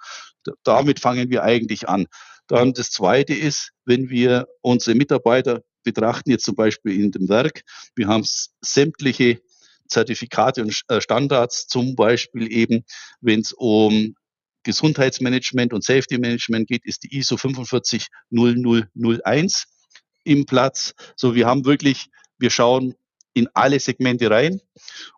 Damit 0.63 0.99
fangen 0.99 1.29
wir 1.29 1.43
eigentlich 1.43 1.87
an. 1.87 2.07
Dann 2.47 2.73
das 2.73 2.91
Zweite 2.91 3.33
ist, 3.33 3.71
wenn 3.85 4.09
wir 4.09 4.47
unsere 4.61 4.95
Mitarbeiter 4.95 5.61
betrachten, 5.83 6.31
jetzt 6.31 6.45
zum 6.45 6.55
Beispiel 6.55 6.99
in 6.99 7.11
dem 7.11 7.29
Werk, 7.29 7.61
wir 7.95 8.07
haben 8.07 8.23
sämtliche 8.61 9.39
Zertifikate 9.87 10.63
und 10.63 10.81
äh, 10.87 10.99
Standards, 10.99 11.67
zum 11.67 11.95
Beispiel 11.95 12.51
eben, 12.51 12.83
wenn 13.21 13.41
es 13.41 13.53
um 13.53 14.15
Gesundheitsmanagement 14.65 15.71
und 15.71 15.85
Safety 15.85 16.17
Management 16.17 16.67
geht, 16.67 16.85
ist 16.85 17.03
die 17.03 17.17
ISO 17.17 17.37
45001 17.37 19.65
im 20.25 20.45
Platz. 20.45 20.93
So, 21.15 21.35
wir 21.35 21.47
haben 21.47 21.63
wirklich, 21.63 22.07
wir 22.37 22.49
schauen 22.49 22.95
in 23.33 23.47
alle 23.53 23.79
Segmente 23.79 24.29
rein 24.29 24.59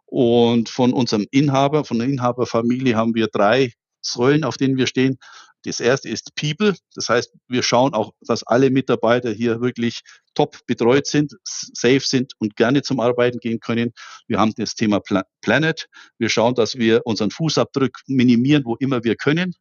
und 0.05 0.69
von 0.69 0.93
unserem 0.93 1.25
Inhaber, 1.31 1.83
von 1.83 1.97
der 1.97 2.07
Inhaberfamilie 2.07 2.95
haben 2.95 3.15
wir 3.15 3.27
drei 3.27 3.73
Säulen, 4.01 4.43
auf 4.43 4.57
denen 4.57 4.77
wir 4.77 4.88
stehen. 4.88 5.17
Das 5.63 5.80
erste 5.80 6.10
ist 6.10 6.34
People. 6.36 6.76
Das 6.96 7.10
heißt, 7.10 7.34
wir 7.48 7.63
schauen 7.63 7.93
auch, 7.93 8.12
dass 8.22 8.43
alle 8.43 8.70
Mitarbeiter 8.70 9.32
hier 9.32 9.60
wirklich 9.60 10.02
top 10.34 10.58
betreut 10.67 11.08
sind, 11.08 11.34
safe 11.43 12.00
sind 12.02 12.34
und 12.39 12.56
gerne 12.56 12.84
zum 12.84 13.00
Arbeiten 13.00 13.39
gehen 13.39 13.60
können. 13.60 13.91
Wir 14.28 14.39
haben 14.39 14.54
das 14.56 14.76
Thema 14.76 15.02
Planet. 15.41 15.88
Wir 16.20 16.30
schauen, 16.30 16.56
dass 16.56 16.76
wir 16.76 17.02
unseren 17.06 17.32
Fußabdruck 17.32 17.91
minimieren, 18.08 18.63
wo 18.65 18.76
immer 18.76 19.04
wir 19.04 19.15
können. 19.15 19.56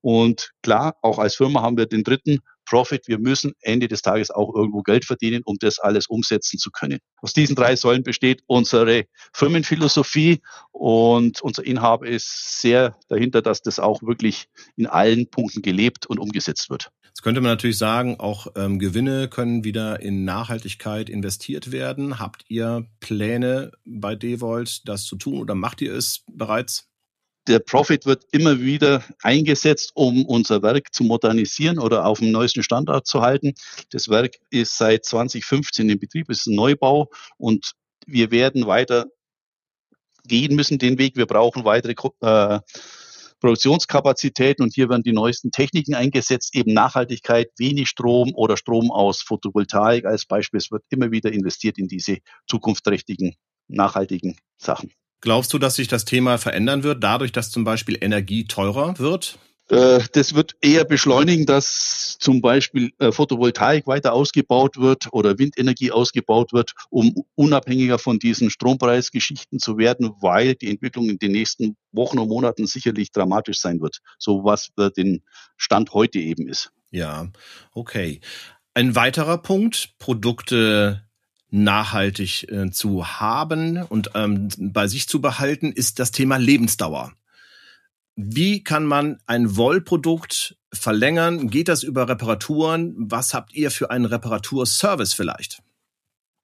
Und 0.00 0.50
klar, 0.62 0.96
auch 1.02 1.18
als 1.18 1.36
Firma 1.36 1.62
haben 1.62 1.76
wir 1.76 1.86
den 1.86 2.04
dritten 2.04 2.40
Profit. 2.66 3.08
Wir 3.08 3.18
müssen 3.18 3.52
Ende 3.60 3.88
des 3.88 4.02
Tages 4.02 4.30
auch 4.30 4.54
irgendwo 4.54 4.82
Geld 4.82 5.04
verdienen, 5.04 5.42
um 5.44 5.56
das 5.58 5.78
alles 5.78 6.06
umsetzen 6.06 6.58
zu 6.58 6.70
können. 6.70 6.98
Aus 7.22 7.32
diesen 7.32 7.56
drei 7.56 7.76
Säulen 7.76 8.02
besteht 8.02 8.42
unsere 8.46 9.04
Firmenphilosophie 9.32 10.40
und 10.72 11.40
unser 11.40 11.64
Inhaber 11.64 12.06
ist 12.06 12.60
sehr 12.60 12.96
dahinter, 13.08 13.40
dass 13.40 13.62
das 13.62 13.78
auch 13.78 14.02
wirklich 14.02 14.48
in 14.76 14.86
allen 14.86 15.30
Punkten 15.30 15.62
gelebt 15.62 16.06
und 16.06 16.18
umgesetzt 16.18 16.68
wird. 16.68 16.90
Jetzt 17.16 17.22
könnte 17.22 17.40
man 17.40 17.52
natürlich 17.52 17.78
sagen, 17.78 18.20
auch 18.20 18.48
ähm, 18.56 18.78
Gewinne 18.78 19.28
können 19.28 19.64
wieder 19.64 20.00
in 20.00 20.26
Nachhaltigkeit 20.26 21.08
investiert 21.08 21.72
werden. 21.72 22.18
Habt 22.18 22.44
ihr 22.48 22.86
Pläne 23.00 23.72
bei 23.86 24.14
Devolt, 24.14 24.86
das 24.86 25.04
zu 25.04 25.16
tun 25.16 25.38
oder 25.38 25.54
macht 25.54 25.80
ihr 25.80 25.94
es 25.94 26.24
bereits? 26.30 26.90
Der 27.46 27.60
Profit 27.60 28.06
wird 28.06 28.24
immer 28.32 28.60
wieder 28.60 29.04
eingesetzt, 29.22 29.92
um 29.94 30.26
unser 30.26 30.62
Werk 30.62 30.92
zu 30.92 31.04
modernisieren 31.04 31.78
oder 31.78 32.06
auf 32.06 32.18
dem 32.18 32.30
neuesten 32.30 32.62
Standard 32.62 33.06
zu 33.06 33.22
halten. 33.22 33.54
Das 33.90 34.08
Werk 34.08 34.36
ist 34.50 34.76
seit 34.76 35.04
2015 35.04 35.88
in 35.88 35.98
Betrieb, 35.98 36.28
ist 36.30 36.46
ein 36.46 36.54
Neubau 36.54 37.10
und 37.38 37.72
wir 38.06 38.30
werden 38.30 38.66
weiter 38.66 39.06
gehen 40.24 40.56
müssen 40.56 40.78
den 40.78 40.98
Weg. 40.98 41.16
Wir 41.16 41.26
brauchen 41.26 41.64
weitere 41.64 41.94
äh, 42.20 42.60
Produktionskapazitäten 43.40 44.64
und 44.64 44.74
hier 44.74 44.88
werden 44.88 45.02
die 45.02 45.12
neuesten 45.12 45.50
Techniken 45.50 45.94
eingesetzt, 45.94 46.54
eben 46.54 46.72
Nachhaltigkeit, 46.72 47.50
wenig 47.58 47.88
Strom 47.88 48.32
oder 48.34 48.56
Strom 48.56 48.90
aus 48.90 49.22
Photovoltaik 49.22 50.04
als 50.04 50.26
Beispiel. 50.26 50.58
Es 50.58 50.70
wird 50.70 50.84
immer 50.90 51.10
wieder 51.10 51.30
investiert 51.32 51.78
in 51.78 51.86
diese 51.86 52.18
zukunftsträchtigen, 52.48 53.36
nachhaltigen 53.68 54.36
Sachen. 54.56 54.92
Glaubst 55.20 55.52
du, 55.52 55.58
dass 55.58 55.76
sich 55.76 55.88
das 55.88 56.04
Thema 56.04 56.38
verändern 56.38 56.82
wird, 56.82 57.02
dadurch, 57.02 57.32
dass 57.32 57.50
zum 57.50 57.64
Beispiel 57.64 57.98
Energie 58.00 58.46
teurer 58.46 58.98
wird? 58.98 59.38
Äh, 59.68 60.00
das 60.12 60.34
wird 60.34 60.54
eher 60.60 60.84
beschleunigen, 60.84 61.46
dass 61.46 62.16
zum 62.20 62.40
Beispiel 62.40 62.92
äh, 62.98 63.10
Photovoltaik 63.10 63.86
weiter 63.86 64.12
ausgebaut 64.12 64.76
wird 64.76 65.08
oder 65.10 65.38
Windenergie 65.38 65.90
ausgebaut 65.90 66.52
wird, 66.52 66.72
um 66.90 67.14
unabhängiger 67.34 67.98
von 67.98 68.18
diesen 68.18 68.50
Strompreisgeschichten 68.50 69.58
zu 69.58 69.76
werden, 69.76 70.12
weil 70.20 70.54
die 70.54 70.70
Entwicklung 70.70 71.08
in 71.08 71.18
den 71.18 71.32
nächsten 71.32 71.76
Wochen 71.90 72.18
und 72.18 72.28
Monaten 72.28 72.66
sicherlich 72.66 73.10
dramatisch 73.10 73.58
sein 73.58 73.80
wird, 73.80 73.98
so 74.18 74.44
was 74.44 74.70
den 74.96 75.22
Stand 75.56 75.92
heute 75.92 76.18
eben 76.18 76.46
ist. 76.48 76.70
Ja, 76.90 77.28
okay. 77.72 78.20
Ein 78.74 78.94
weiterer 78.94 79.38
Punkt, 79.38 79.94
Produkte 79.98 81.05
nachhaltig 81.50 82.50
äh, 82.50 82.70
zu 82.70 83.06
haben 83.06 83.82
und 83.82 84.10
ähm, 84.14 84.48
bei 84.58 84.88
sich 84.88 85.08
zu 85.08 85.20
behalten, 85.20 85.72
ist 85.72 85.98
das 85.98 86.10
Thema 86.10 86.36
Lebensdauer. 86.36 87.12
Wie 88.16 88.64
kann 88.64 88.86
man 88.86 89.18
ein 89.26 89.56
Wollprodukt 89.56 90.56
verlängern? 90.72 91.50
Geht 91.50 91.68
das 91.68 91.82
über 91.82 92.08
Reparaturen? 92.08 92.94
Was 92.98 93.34
habt 93.34 93.54
ihr 93.54 93.70
für 93.70 93.90
einen 93.90 94.06
Reparaturservice 94.06 95.12
vielleicht? 95.12 95.62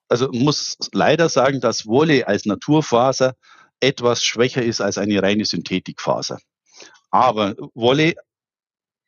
Also 0.09 0.31
muss 0.31 0.77
leider 0.93 1.31
sagen, 1.31 1.61
dass 1.61 1.87
Wolle 1.87 2.29
als 2.29 2.45
Naturfaser 2.45 3.35
etwas 3.81 4.23
schwächer 4.23 4.63
ist 4.63 4.83
als 4.83 4.99
eine 4.99 5.23
reine 5.23 5.47
Synthetikfaser. 5.47 6.39
Aber 7.11 7.55
Wolle, 7.75 8.15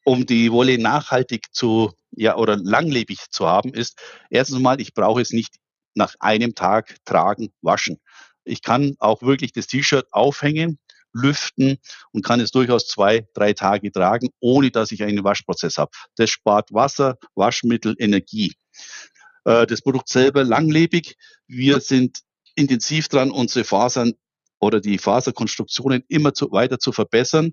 um 0.04 0.24
die 0.24 0.50
Wolle 0.50 0.78
nachhaltig 0.78 1.48
zu, 1.52 1.92
ja, 2.12 2.36
oder 2.36 2.56
langlebig 2.56 3.30
zu 3.30 3.46
haben, 3.46 3.74
ist 3.74 3.98
erstens 4.30 4.60
mal, 4.60 4.80
ich 4.80 4.94
brauche 4.94 5.20
es 5.20 5.32
nicht 5.32 5.56
nach 5.94 6.14
einem 6.20 6.54
Tag 6.54 6.96
tragen, 7.04 7.50
waschen. 7.62 8.00
Ich 8.44 8.62
kann 8.62 8.94
auch 8.98 9.22
wirklich 9.22 9.52
das 9.52 9.66
T-Shirt 9.66 10.06
aufhängen, 10.10 10.78
lüften 11.12 11.78
und 12.12 12.24
kann 12.24 12.40
es 12.40 12.50
durchaus 12.50 12.88
zwei, 12.88 13.26
drei 13.34 13.52
Tage 13.52 13.90
tragen, 13.90 14.28
ohne 14.40 14.70
dass 14.70 14.92
ich 14.92 15.02
einen 15.02 15.24
Waschprozess 15.24 15.78
habe. 15.78 15.92
Das 16.16 16.30
spart 16.30 16.72
Wasser, 16.72 17.16
Waschmittel, 17.34 17.94
Energie. 17.98 18.54
Äh, 19.44 19.66
das 19.66 19.80
Produkt 19.80 20.08
selber 20.08 20.44
langlebig. 20.44 21.16
Wir 21.46 21.80
sind 21.80 22.20
intensiv 22.56 23.08
dran, 23.08 23.30
unsere 23.30 23.64
Fasern 23.64 24.14
oder 24.60 24.80
die 24.80 24.98
Faserkonstruktionen 24.98 26.04
immer 26.08 26.32
zu, 26.32 26.50
weiter 26.50 26.78
zu 26.78 26.92
verbessern 26.92 27.52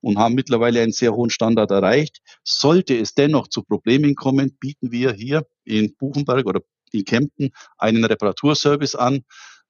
und 0.00 0.18
haben 0.18 0.34
mittlerweile 0.34 0.82
einen 0.82 0.92
sehr 0.92 1.14
hohen 1.14 1.30
Standard 1.30 1.70
erreicht. 1.70 2.20
Sollte 2.44 2.98
es 2.98 3.14
dennoch 3.14 3.48
zu 3.48 3.62
Problemen 3.62 4.14
kommen, 4.14 4.56
bieten 4.60 4.92
wir 4.92 5.12
hier 5.12 5.46
in 5.64 5.94
Buchenberg 5.96 6.46
oder 6.46 6.60
in 6.92 7.04
Kempten 7.04 7.50
einen 7.78 8.04
Reparaturservice 8.04 8.94
an. 8.94 9.24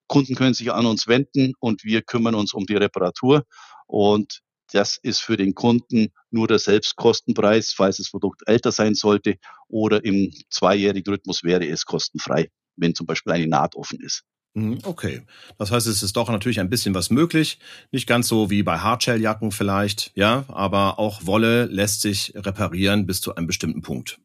Kunden 0.06 0.34
können 0.34 0.54
sich 0.54 0.72
an 0.72 0.86
uns 0.86 1.06
wenden 1.06 1.52
und 1.60 1.84
wir 1.84 2.02
kümmern 2.02 2.34
uns 2.34 2.52
um 2.52 2.66
die 2.66 2.76
Reparatur. 2.76 3.44
Und 3.86 4.40
das 4.72 4.98
ist 5.02 5.20
für 5.20 5.36
den 5.36 5.54
Kunden 5.54 6.12
nur 6.30 6.48
der 6.48 6.58
Selbstkostenpreis, 6.58 7.72
falls 7.72 7.96
das 7.98 8.10
Produkt 8.10 8.42
älter 8.46 8.72
sein 8.72 8.94
sollte 8.94 9.36
oder 9.68 10.04
im 10.04 10.32
zweijährigen 10.48 11.12
Rhythmus 11.12 11.42
wäre 11.42 11.66
es 11.66 11.84
kostenfrei, 11.84 12.50
wenn 12.76 12.94
zum 12.94 13.06
Beispiel 13.06 13.32
eine 13.32 13.46
Naht 13.46 13.74
offen 13.74 14.00
ist. 14.00 14.24
Mhm, 14.54 14.78
okay. 14.82 15.22
Das 15.58 15.70
heißt, 15.70 15.86
es 15.86 16.02
ist 16.02 16.16
doch 16.16 16.28
natürlich 16.28 16.60
ein 16.60 16.70
bisschen 16.70 16.94
was 16.94 17.10
möglich. 17.10 17.58
Nicht 17.92 18.06
ganz 18.06 18.26
so 18.28 18.50
wie 18.50 18.62
bei 18.62 18.78
Hardshell-Jacken 18.78 19.52
vielleicht, 19.52 20.10
ja, 20.14 20.44
aber 20.48 20.98
auch 20.98 21.26
Wolle 21.26 21.66
lässt 21.66 22.00
sich 22.00 22.32
reparieren 22.34 23.06
bis 23.06 23.20
zu 23.20 23.34
einem 23.34 23.46
bestimmten 23.46 23.82
Punkt. 23.82 24.18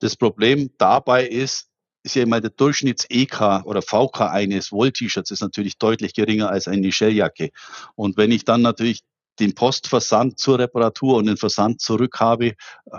Das 0.00 0.16
Problem 0.16 0.70
dabei 0.78 1.26
ist, 1.26 1.68
ist 2.02 2.16
ja 2.16 2.22
immer 2.22 2.40
der 2.40 2.50
Durchschnitts-EK 2.50 3.64
oder 3.64 3.82
VK 3.82 4.22
eines 4.22 4.72
Woll-T-Shirts 4.72 5.30
ist 5.30 5.42
natürlich 5.42 5.78
deutlich 5.78 6.14
geringer 6.14 6.48
als 6.48 6.66
eine 6.66 6.90
Shelljacke. 6.90 7.50
Und 7.94 8.16
wenn 8.16 8.30
ich 8.30 8.44
dann 8.44 8.62
natürlich 8.62 9.02
den 9.38 9.54
Postversand 9.54 10.38
zur 10.38 10.58
Reparatur 10.58 11.16
und 11.16 11.26
den 11.26 11.36
Versand 11.36 11.80
zurück 11.80 12.20
habe, 12.20 12.54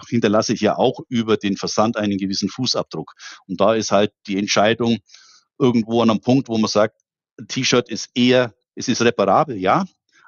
hinterlasse 0.08 0.54
ich 0.54 0.62
ja 0.62 0.78
auch 0.78 1.00
über 1.10 1.38
den 1.38 1.58
Versand 1.58 1.98
einen 1.98 2.18
gewissen 2.18 2.50
Fußabdruck. 2.50 3.14
Und 3.48 3.60
da 3.60 3.74
ist 3.74 3.92
halt 3.92 4.12
die 4.28 4.38
Entscheidung 4.38 5.00
irgendwo 5.60 6.02
an 6.02 6.10
einem 6.10 6.22
Punkt, 6.22 6.48
wo 6.50 6.58
man 6.58 6.70
sagt, 6.70 7.00
T-Shirt 7.48 7.90
ist 7.90 8.10
eher, 8.14 8.54
es 8.76 8.88
ist 8.88 9.02
reparabel, 9.02 9.58
ja, 9.58 9.86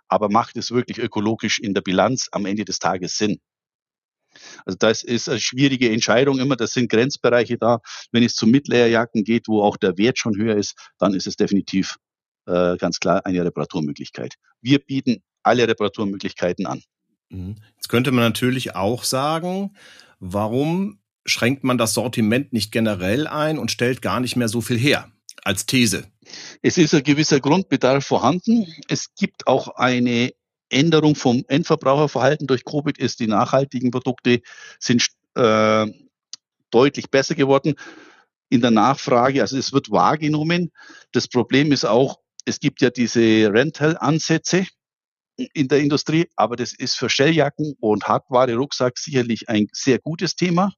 aber 0.07 0.29
macht 0.29 0.57
es 0.57 0.71
wirklich 0.71 0.99
ökologisch 0.99 1.59
in 1.59 1.73
der 1.73 1.81
Bilanz 1.81 2.27
am 2.31 2.45
Ende 2.45 2.65
des 2.65 2.79
Tages 2.79 3.17
Sinn? 3.17 3.39
Also 4.65 4.77
das 4.77 5.03
ist 5.03 5.29
eine 5.29 5.39
schwierige 5.39 5.91
Entscheidung 5.91 6.39
immer. 6.39 6.55
Das 6.55 6.73
sind 6.73 6.89
Grenzbereiche 6.89 7.57
da. 7.57 7.79
Wenn 8.11 8.23
es 8.23 8.35
zu 8.35 8.47
Midlayer-Jacken 8.47 9.23
geht, 9.23 9.47
wo 9.47 9.61
auch 9.61 9.77
der 9.77 9.97
Wert 9.97 10.17
schon 10.17 10.35
höher 10.35 10.55
ist, 10.55 10.75
dann 10.97 11.13
ist 11.13 11.27
es 11.27 11.35
definitiv 11.35 11.97
äh, 12.45 12.77
ganz 12.77 12.99
klar 12.99 13.25
eine 13.25 13.43
Reparaturmöglichkeit. 13.45 14.35
Wir 14.61 14.79
bieten 14.79 15.23
alle 15.43 15.67
Reparaturmöglichkeiten 15.67 16.65
an. 16.65 16.81
Mhm. 17.29 17.55
Jetzt 17.75 17.89
könnte 17.89 18.11
man 18.11 18.23
natürlich 18.23 18.75
auch 18.75 19.03
sagen, 19.03 19.75
warum 20.19 20.99
schränkt 21.25 21.63
man 21.63 21.77
das 21.77 21.93
Sortiment 21.93 22.53
nicht 22.53 22.71
generell 22.71 23.27
ein 23.27 23.57
und 23.57 23.71
stellt 23.71 24.01
gar 24.01 24.19
nicht 24.19 24.35
mehr 24.35 24.49
so 24.49 24.61
viel 24.61 24.77
her 24.77 25.11
als 25.43 25.65
These? 25.65 26.07
Es 26.61 26.77
ist 26.77 26.93
ein 26.93 27.03
gewisser 27.03 27.39
Grundbedarf 27.39 28.05
vorhanden. 28.05 28.67
Es 28.87 29.13
gibt 29.15 29.47
auch 29.47 29.75
eine 29.75 30.31
Änderung 30.73 31.15
vom 31.15 31.43
Endverbraucherverhalten 31.47 32.47
durch 32.47 32.65
Covid 32.65 32.97
ist, 32.97 33.19
die 33.19 33.27
nachhaltigen 33.27 33.91
Produkte 33.91 34.41
sind 34.79 35.07
äh, 35.35 35.87
deutlich 36.71 37.09
besser 37.09 37.35
geworden 37.35 37.75
in 38.49 38.61
der 38.61 38.71
Nachfrage. 38.71 39.41
Also 39.41 39.57
es 39.57 39.73
wird 39.73 39.91
wahrgenommen. 39.91 40.71
Das 41.11 41.27
Problem 41.27 41.71
ist 41.71 41.85
auch, 41.85 42.19
es 42.45 42.59
gibt 42.59 42.81
ja 42.81 42.89
diese 42.89 43.51
Rental-Ansätze 43.53 44.65
in 45.35 45.67
der 45.67 45.79
Industrie, 45.79 46.27
aber 46.35 46.55
das 46.55 46.73
ist 46.73 46.95
für 46.95 47.09
Stelljacken 47.09 47.73
und 47.79 48.03
Hardware, 48.05 48.53
Rucksack 48.55 48.97
sicherlich 48.97 49.49
ein 49.49 49.67
sehr 49.71 49.99
gutes 49.99 50.35
Thema. 50.35 50.73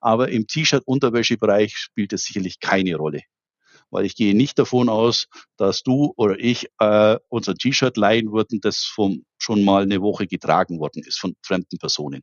Aber 0.00 0.28
im 0.28 0.46
T-Shirt-Unterwäschebereich 0.46 1.76
spielt 1.76 2.12
es 2.12 2.24
sicherlich 2.24 2.60
keine 2.60 2.96
Rolle 2.96 3.22
weil 3.94 4.04
ich 4.04 4.16
gehe 4.16 4.36
nicht 4.36 4.58
davon 4.58 4.88
aus, 4.88 5.28
dass 5.56 5.84
du 5.84 6.12
oder 6.16 6.36
ich 6.38 6.68
äh, 6.80 7.16
unser 7.28 7.54
T-Shirt 7.54 7.96
leihen 7.96 8.32
würden, 8.32 8.60
das 8.60 8.84
vom, 8.84 9.24
schon 9.38 9.64
mal 9.64 9.84
eine 9.84 10.02
Woche 10.02 10.26
getragen 10.26 10.80
worden 10.80 11.04
ist 11.04 11.20
von 11.20 11.36
fremden 11.42 11.78
Personen. 11.78 12.22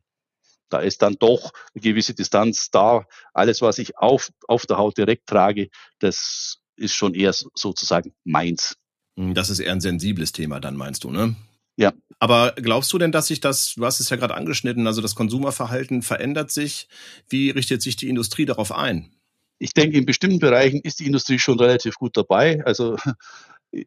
Da 0.68 0.80
ist 0.80 1.00
dann 1.00 1.16
doch 1.18 1.50
eine 1.74 1.82
gewisse 1.82 2.12
Distanz 2.12 2.70
da. 2.70 3.06
Alles, 3.32 3.62
was 3.62 3.78
ich 3.78 3.96
auf, 3.96 4.30
auf 4.46 4.66
der 4.66 4.76
Haut 4.76 4.98
direkt 4.98 5.26
trage, 5.26 5.70
das 5.98 6.58
ist 6.76 6.94
schon 6.94 7.14
eher 7.14 7.32
sozusagen 7.32 8.12
meins. 8.24 8.76
Hm, 9.18 9.32
das 9.32 9.48
ist 9.48 9.58
eher 9.58 9.72
ein 9.72 9.80
sensibles 9.80 10.32
Thema, 10.32 10.60
dann 10.60 10.76
meinst 10.76 11.04
du, 11.04 11.10
ne? 11.10 11.36
Ja. 11.76 11.94
Aber 12.18 12.52
glaubst 12.52 12.92
du 12.92 12.98
denn, 12.98 13.12
dass 13.12 13.28
sich 13.28 13.40
das, 13.40 13.74
du 13.76 13.84
hast 13.86 13.98
es 13.98 14.10
ja 14.10 14.16
gerade 14.16 14.34
angeschnitten, 14.34 14.86
also 14.86 15.00
das 15.00 15.14
Konsumerverhalten 15.14 16.02
verändert 16.02 16.50
sich? 16.50 16.86
Wie 17.30 17.48
richtet 17.48 17.80
sich 17.80 17.96
die 17.96 18.10
Industrie 18.10 18.44
darauf 18.44 18.72
ein? 18.72 19.10
Ich 19.62 19.74
denke, 19.74 19.96
in 19.96 20.06
bestimmten 20.06 20.40
Bereichen 20.40 20.80
ist 20.82 20.98
die 20.98 21.06
Industrie 21.06 21.38
schon 21.38 21.60
relativ 21.60 21.94
gut 21.94 22.16
dabei. 22.16 22.64
Also 22.64 22.96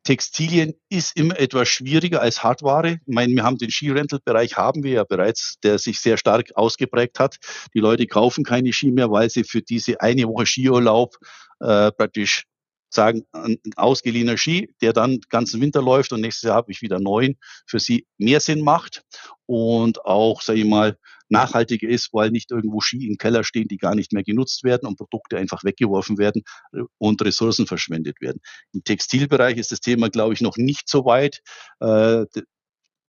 Textilien 0.04 0.74
ist 0.88 1.18
immer 1.18 1.38
etwas 1.38 1.68
schwieriger 1.68 2.22
als 2.22 2.44
Hardware. 2.44 2.94
Ich 3.06 3.14
meine, 3.14 3.34
wir 3.34 3.44
haben 3.44 3.58
den 3.58 3.70
Skirental-Bereich 3.70 4.56
haben 4.56 4.84
wir 4.84 4.92
ja 4.92 5.04
bereits, 5.04 5.56
der 5.64 5.78
sich 5.78 6.00
sehr 6.00 6.16
stark 6.16 6.52
ausgeprägt 6.56 7.20
hat. 7.20 7.40
Die 7.74 7.80
Leute 7.80 8.08
kaufen 8.08 8.46
keine 8.46 8.72
Ski 8.72 8.90
mehr, 8.90 9.12
weil 9.12 9.30
sie 9.30 9.44
für 9.44 9.62
diese 9.62 10.00
eine 10.00 10.24
Woche 10.24 10.46
Skiurlaub 10.46 11.18
äh, 11.60 11.92
praktisch 11.92 12.46
sagen, 12.95 13.23
ein 13.31 13.60
ausgeliehener 13.75 14.38
Ski, 14.38 14.73
der 14.81 14.93
dann 14.93 15.12
den 15.12 15.21
ganzen 15.29 15.62
Winter 15.62 15.81
läuft 15.81 16.12
und 16.13 16.21
nächstes 16.21 16.47
Jahr 16.47 16.55
habe 16.55 16.71
ich 16.71 16.81
wieder 16.81 16.99
neun, 16.99 17.36
für 17.67 17.79
sie 17.79 18.08
mehr 18.17 18.39
Sinn 18.39 18.62
macht. 18.62 19.03
Und 19.45 20.03
auch, 20.05 20.41
sage 20.41 20.60
ich 20.60 20.65
mal, 20.65 20.97
nachhaltiger 21.29 21.88
ist, 21.88 22.13
weil 22.13 22.31
nicht 22.31 22.51
irgendwo 22.51 22.81
Ski 22.81 23.08
im 23.08 23.17
Keller 23.17 23.43
stehen, 23.43 23.67
die 23.67 23.77
gar 23.77 23.95
nicht 23.95 24.13
mehr 24.13 24.23
genutzt 24.23 24.63
werden 24.63 24.88
und 24.88 24.97
Produkte 24.97 25.38
einfach 25.38 25.63
weggeworfen 25.63 26.17
werden 26.17 26.43
äh, 26.73 26.81
und 26.97 27.21
Ressourcen 27.21 27.67
verschwendet 27.67 28.21
werden. 28.21 28.41
Im 28.73 28.84
Textilbereich 28.84 29.58
ist 29.58 29.71
das 29.71 29.79
Thema, 29.79 30.10
glaube 30.10 30.34
ich, 30.34 30.41
noch 30.41 30.58
nicht 30.58 30.89
so 30.89 31.05
weit. 31.05 31.41
Äh, 31.79 32.25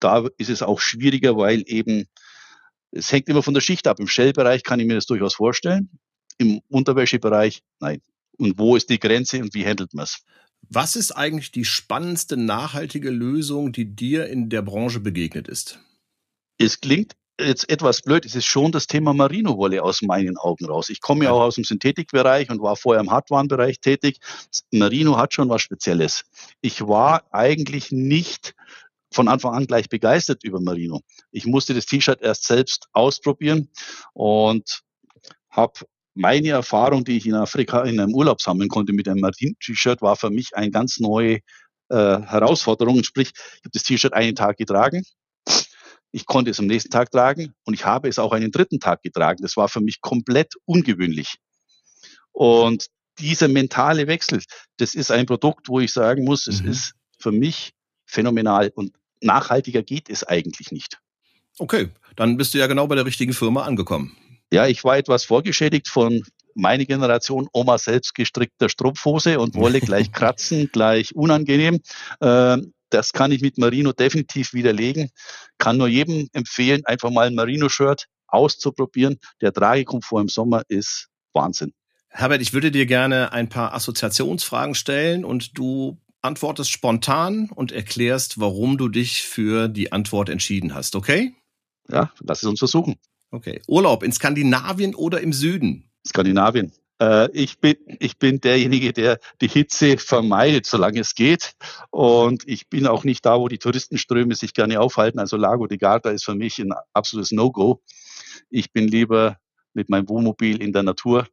da 0.00 0.28
ist 0.38 0.50
es 0.50 0.62
auch 0.62 0.80
schwieriger, 0.80 1.36
weil 1.36 1.62
eben 1.66 2.06
es 2.90 3.12
hängt 3.12 3.28
immer 3.28 3.42
von 3.42 3.54
der 3.54 3.60
Schicht 3.60 3.86
ab. 3.86 4.00
Im 4.00 4.08
Shell-Bereich 4.08 4.62
kann 4.62 4.80
ich 4.80 4.86
mir 4.86 4.94
das 4.94 5.06
durchaus 5.06 5.34
vorstellen. 5.34 5.90
Im 6.38 6.60
Unterwäschebereich, 6.68 7.62
nein. 7.80 8.00
Und 8.38 8.58
wo 8.58 8.76
ist 8.76 8.90
die 8.90 8.98
Grenze 8.98 9.40
und 9.40 9.54
wie 9.54 9.66
handelt 9.66 9.94
man 9.94 10.04
es? 10.04 10.22
Was 10.68 10.96
ist 10.96 11.12
eigentlich 11.12 11.52
die 11.52 11.64
spannendste 11.64 12.36
nachhaltige 12.36 13.10
Lösung, 13.10 13.72
die 13.72 13.94
dir 13.94 14.26
in 14.26 14.48
der 14.48 14.62
Branche 14.62 15.00
begegnet 15.00 15.48
ist? 15.48 15.78
Es 16.58 16.80
klingt 16.80 17.14
jetzt 17.38 17.68
etwas 17.68 18.02
blöd, 18.02 18.24
es 18.24 18.34
ist 18.34 18.46
schon 18.46 18.72
das 18.72 18.86
Thema 18.86 19.12
Merino-Wolle 19.12 19.82
aus 19.82 20.02
meinen 20.02 20.36
Augen 20.38 20.64
raus. 20.64 20.88
Ich 20.88 21.00
komme 21.00 21.26
ja 21.26 21.32
auch 21.32 21.42
aus 21.42 21.56
dem 21.56 21.64
Synthetikbereich 21.64 22.50
und 22.50 22.62
war 22.62 22.76
vorher 22.76 23.02
im 23.02 23.10
Hardwarenbereich 23.10 23.80
tätig. 23.80 24.18
Merino 24.70 25.18
hat 25.18 25.34
schon 25.34 25.48
was 25.48 25.62
Spezielles. 25.62 26.24
Ich 26.62 26.80
war 26.80 27.24
eigentlich 27.32 27.92
nicht 27.92 28.54
von 29.12 29.28
Anfang 29.28 29.54
an 29.54 29.66
gleich 29.66 29.88
begeistert 29.88 30.44
über 30.44 30.60
Merino. 30.60 31.02
Ich 31.30 31.46
musste 31.46 31.74
das 31.74 31.86
T-Shirt 31.86 32.22
erst 32.22 32.44
selbst 32.44 32.88
ausprobieren 32.92 33.70
und 34.14 34.82
habe 35.50 35.80
meine 36.16 36.48
Erfahrung, 36.48 37.04
die 37.04 37.18
ich 37.18 37.26
in 37.26 37.34
Afrika 37.34 37.82
in 37.82 38.00
einem 38.00 38.14
Urlaub 38.14 38.40
sammeln 38.40 38.68
konnte 38.68 38.92
mit 38.92 39.08
einem 39.08 39.20
Martin-T-Shirt, 39.20 40.00
war 40.02 40.16
für 40.16 40.30
mich 40.30 40.56
eine 40.56 40.70
ganz 40.70 40.98
neue 40.98 41.40
äh, 41.88 42.20
Herausforderung. 42.20 43.04
Sprich, 43.04 43.32
ich 43.34 43.60
habe 43.60 43.70
das 43.72 43.82
T-Shirt 43.82 44.12
einen 44.14 44.34
Tag 44.34 44.56
getragen, 44.56 45.02
ich 46.12 46.24
konnte 46.24 46.50
es 46.50 46.58
am 46.58 46.66
nächsten 46.66 46.90
Tag 46.90 47.10
tragen 47.10 47.52
und 47.64 47.74
ich 47.74 47.84
habe 47.84 48.08
es 48.08 48.18
auch 48.18 48.32
einen 48.32 48.50
dritten 48.50 48.80
Tag 48.80 49.02
getragen. 49.02 49.42
Das 49.42 49.56
war 49.58 49.68
für 49.68 49.82
mich 49.82 50.00
komplett 50.00 50.54
ungewöhnlich. 50.64 51.36
Und 52.32 52.86
dieser 53.18 53.48
mentale 53.48 54.06
Wechsel, 54.06 54.42
das 54.78 54.94
ist 54.94 55.10
ein 55.10 55.26
Produkt, 55.26 55.68
wo 55.68 55.80
ich 55.80 55.92
sagen 55.92 56.24
muss, 56.24 56.46
es 56.46 56.62
mhm. 56.62 56.70
ist 56.70 56.94
für 57.18 57.32
mich 57.32 57.72
phänomenal 58.06 58.72
und 58.74 58.92
nachhaltiger 59.20 59.82
geht 59.82 60.08
es 60.08 60.24
eigentlich 60.24 60.70
nicht. 60.70 60.98
Okay, 61.58 61.90
dann 62.16 62.36
bist 62.36 62.54
du 62.54 62.58
ja 62.58 62.66
genau 62.66 62.86
bei 62.86 62.94
der 62.94 63.06
richtigen 63.06 63.32
Firma 63.32 63.64
angekommen. 63.64 64.16
Ja, 64.52 64.66
ich 64.66 64.84
war 64.84 64.96
etwas 64.96 65.24
vorgeschädigt 65.24 65.88
von 65.88 66.22
meine 66.54 66.86
Generation, 66.86 67.48
Oma 67.52 67.78
selbst 67.78 68.14
gestrickter 68.14 68.68
Strumpfhose 68.68 69.38
und 69.38 69.54
Wolle 69.54 69.80
gleich 69.80 70.10
kratzen, 70.12 70.70
gleich 70.72 71.14
unangenehm. 71.14 71.80
Ähm, 72.20 72.72
das 72.90 73.12
kann 73.12 73.32
ich 73.32 73.42
mit 73.42 73.58
Marino 73.58 73.92
definitiv 73.92 74.52
widerlegen. 74.54 75.10
Kann 75.58 75.76
nur 75.76 75.88
jedem 75.88 76.28
empfehlen, 76.32 76.82
einfach 76.84 77.10
mal 77.10 77.26
ein 77.26 77.34
Marino-Shirt 77.34 78.06
auszuprobieren. 78.28 79.18
Der 79.40 79.52
Tragekomfort 79.52 80.22
im 80.22 80.28
Sommer 80.28 80.62
ist 80.68 81.08
Wahnsinn. 81.32 81.72
Herbert, 82.08 82.40
ich 82.40 82.52
würde 82.52 82.70
dir 82.70 82.86
gerne 82.86 83.32
ein 83.32 83.48
paar 83.48 83.74
Assoziationsfragen 83.74 84.74
stellen 84.74 85.24
und 85.24 85.58
du 85.58 85.98
antwortest 86.22 86.70
spontan 86.70 87.50
und 87.54 87.72
erklärst, 87.72 88.40
warum 88.40 88.78
du 88.78 88.88
dich 88.88 89.22
für 89.22 89.68
die 89.68 89.92
Antwort 89.92 90.28
entschieden 90.28 90.74
hast, 90.74 90.96
okay? 90.96 91.34
Ja, 91.88 92.12
lass 92.20 92.42
es 92.42 92.48
uns 92.48 92.58
versuchen. 92.58 92.96
Okay. 93.36 93.60
Urlaub 93.68 94.02
in 94.02 94.12
Skandinavien 94.12 94.94
oder 94.94 95.20
im 95.20 95.32
Süden? 95.32 95.90
Skandinavien. 96.06 96.72
Äh, 97.00 97.30
ich, 97.32 97.58
bin, 97.58 97.76
ich 98.00 98.16
bin 98.16 98.40
derjenige, 98.40 98.94
der 98.94 99.18
die 99.42 99.48
Hitze 99.48 99.98
vermeidet, 99.98 100.64
solange 100.64 101.00
es 101.00 101.14
geht. 101.14 101.52
Und 101.90 102.48
ich 102.48 102.68
bin 102.68 102.86
auch 102.86 103.04
nicht 103.04 103.26
da, 103.26 103.38
wo 103.38 103.48
die 103.48 103.58
Touristenströme 103.58 104.34
sich 104.34 104.54
gerne 104.54 104.80
aufhalten. 104.80 105.18
Also 105.18 105.36
Lago 105.36 105.66
di 105.66 105.76
Garda 105.76 106.10
ist 106.10 106.24
für 106.24 106.34
mich 106.34 106.58
ein 106.58 106.72
absolutes 106.94 107.30
No-Go. 107.30 107.82
Ich 108.48 108.72
bin 108.72 108.88
lieber 108.88 109.36
mit 109.74 109.90
meinem 109.90 110.08
Wohnmobil 110.08 110.62
in 110.62 110.72
der 110.72 110.82
Natur 110.82 111.26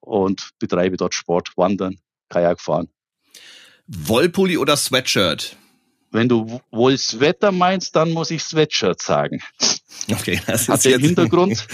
und 0.00 0.50
betreibe 0.58 0.98
dort 0.98 1.14
Sport, 1.14 1.52
Wandern, 1.56 1.96
Kajak 2.28 2.60
fahren. 2.60 2.88
Wollpulli 3.86 4.58
oder 4.58 4.76
Sweatshirt? 4.76 5.56
Wenn 6.10 6.28
du 6.28 6.60
wohl 6.70 6.94
Wetter 6.94 7.52
meinst, 7.52 7.94
dann 7.96 8.12
muss 8.12 8.30
ich 8.30 8.42
Sweatshirt 8.42 9.02
sagen. 9.02 9.42
Okay, 10.10 10.40
das 10.46 10.62
ist 10.62 10.68
Hat 10.68 10.84
den 10.84 11.00
Hintergrund. 11.00 11.66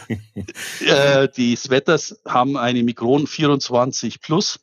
äh, 0.80 1.28
die 1.36 1.56
Sweaters 1.56 2.20
haben 2.26 2.56
eine 2.56 2.82
Mikron 2.82 3.26
24 3.26 4.20
Plus 4.20 4.60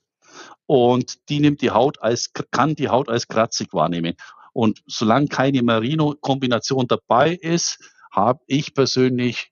und 0.65 1.29
die 1.29 1.39
nimmt 1.39 1.61
die 1.61 1.71
Haut 1.71 2.01
als, 2.01 2.31
kann 2.51 2.75
die 2.75 2.89
Haut 2.89 3.09
als 3.09 3.27
kratzig 3.27 3.73
wahrnehmen. 3.73 4.15
Und 4.53 4.81
solange 4.87 5.27
keine 5.27 5.63
Merino-Kombination 5.63 6.87
dabei 6.87 7.33
ist, 7.33 7.79
habe 8.11 8.39
ich 8.47 8.73
persönlich 8.73 9.51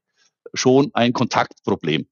schon 0.53 0.91
ein 0.93 1.11
Kontaktproblem. 1.11 2.07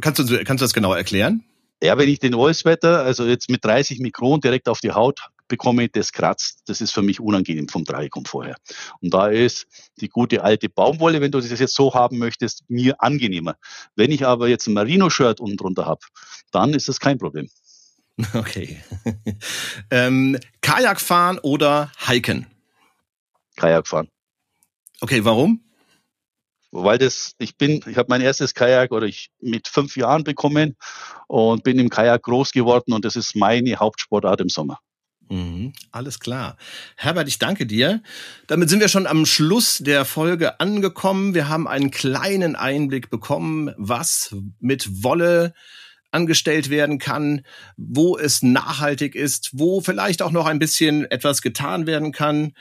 Kannst 0.00 0.18
du, 0.20 0.44
kannst 0.44 0.60
du 0.60 0.64
das 0.64 0.74
genauer 0.74 0.96
erklären? 0.96 1.44
Ja, 1.82 1.98
wenn 1.98 2.08
ich 2.08 2.18
den 2.18 2.34
Wollsweater, 2.34 3.02
also 3.02 3.26
jetzt 3.26 3.50
mit 3.50 3.64
30 3.64 3.98
Mikron 3.98 4.40
direkt 4.40 4.68
auf 4.68 4.80
die 4.80 4.92
Haut 4.92 5.20
bekomme, 5.48 5.88
das 5.88 6.12
kratzt. 6.12 6.62
Das 6.66 6.80
ist 6.80 6.92
für 6.92 7.02
mich 7.02 7.20
unangenehm 7.20 7.68
vom 7.68 7.84
Dreikomfort 7.84 8.46
her. 8.46 8.56
Und 9.00 9.12
da 9.12 9.28
ist 9.28 9.66
die 10.00 10.08
gute 10.08 10.42
alte 10.42 10.68
Baumwolle, 10.68 11.20
wenn 11.20 11.30
du 11.30 11.40
das 11.40 11.58
jetzt 11.58 11.74
so 11.74 11.94
haben 11.94 12.18
möchtest, 12.18 12.64
mir 12.68 13.00
angenehmer. 13.02 13.56
Wenn 13.96 14.10
ich 14.10 14.26
aber 14.26 14.48
jetzt 14.48 14.66
ein 14.66 14.74
Merino-Shirt 14.74 15.40
unten 15.40 15.56
drunter 15.56 15.86
habe, 15.86 16.00
dann 16.50 16.74
ist 16.74 16.88
das 16.88 17.00
kein 17.00 17.18
Problem. 17.18 17.48
Okay. 18.32 18.80
ähm, 19.90 20.38
Kajak 20.60 21.00
fahren 21.00 21.40
oder 21.40 21.90
hiken? 22.06 22.46
Kajak 23.56 23.88
fahren. 23.88 24.08
Okay, 25.00 25.24
warum? 25.24 25.64
weil 26.74 26.98
das, 26.98 27.34
ich 27.38 27.56
bin, 27.56 27.82
ich 27.86 27.96
habe 27.96 28.06
mein 28.08 28.20
erstes 28.20 28.52
Kajak 28.52 28.90
oder 28.90 29.06
ich 29.06 29.30
mit 29.40 29.68
fünf 29.68 29.96
Jahren 29.96 30.24
bekommen 30.24 30.76
und 31.28 31.62
bin 31.62 31.78
im 31.78 31.88
Kajak 31.88 32.24
groß 32.24 32.50
geworden 32.50 32.92
und 32.92 33.04
das 33.04 33.14
ist 33.16 33.36
meine 33.36 33.76
Hauptsportart 33.76 34.40
im 34.40 34.48
Sommer. 34.48 34.80
Mhm, 35.34 35.72
alles 35.90 36.20
klar. 36.20 36.56
Herbert, 36.96 37.26
ich 37.26 37.40
danke 37.40 37.66
dir. 37.66 38.00
Damit 38.46 38.70
sind 38.70 38.78
wir 38.78 38.86
schon 38.86 39.08
am 39.08 39.26
Schluss 39.26 39.78
der 39.78 40.04
Folge 40.04 40.60
angekommen. 40.60 41.34
Wir 41.34 41.48
haben 41.48 41.66
einen 41.66 41.90
kleinen 41.90 42.54
Einblick 42.54 43.10
bekommen, 43.10 43.72
was 43.76 44.32
mit 44.60 45.02
Wolle 45.02 45.52
angestellt 46.12 46.70
werden 46.70 47.00
kann, 47.00 47.44
wo 47.76 48.16
es 48.16 48.42
nachhaltig 48.42 49.16
ist, 49.16 49.50
wo 49.54 49.80
vielleicht 49.80 50.22
auch 50.22 50.30
noch 50.30 50.46
ein 50.46 50.60
bisschen 50.60 51.10
etwas 51.10 51.42
getan 51.42 51.88
werden 51.88 52.12
kann. 52.12 52.52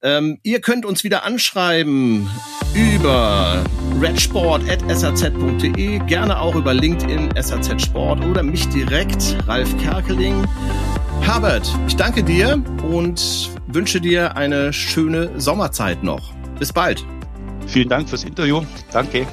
Ähm, 0.00 0.38
ihr 0.42 0.62
könnt 0.62 0.86
uns 0.86 1.04
wieder 1.04 1.24
anschreiben 1.24 2.26
über 2.74 3.62
redsport.saz.de, 4.00 5.98
gerne 6.06 6.40
auch 6.40 6.54
über 6.54 6.72
LinkedIn 6.72 7.34
SAZ 7.38 7.82
Sport 7.82 8.24
oder 8.24 8.42
mich 8.42 8.66
direkt, 8.70 9.36
Ralf 9.46 9.76
Kerkeling. 9.76 10.46
Herbert, 11.20 11.78
ich 11.86 11.96
danke 11.96 12.22
dir 12.22 12.62
und 12.90 13.50
wünsche 13.66 14.00
dir 14.00 14.36
eine 14.36 14.72
schöne 14.72 15.30
Sommerzeit 15.40 16.02
noch. 16.02 16.32
Bis 16.58 16.72
bald. 16.72 17.04
Vielen 17.66 17.88
Dank 17.88 18.08
fürs 18.08 18.24
Interview. 18.24 18.62
Danke. 18.92 19.26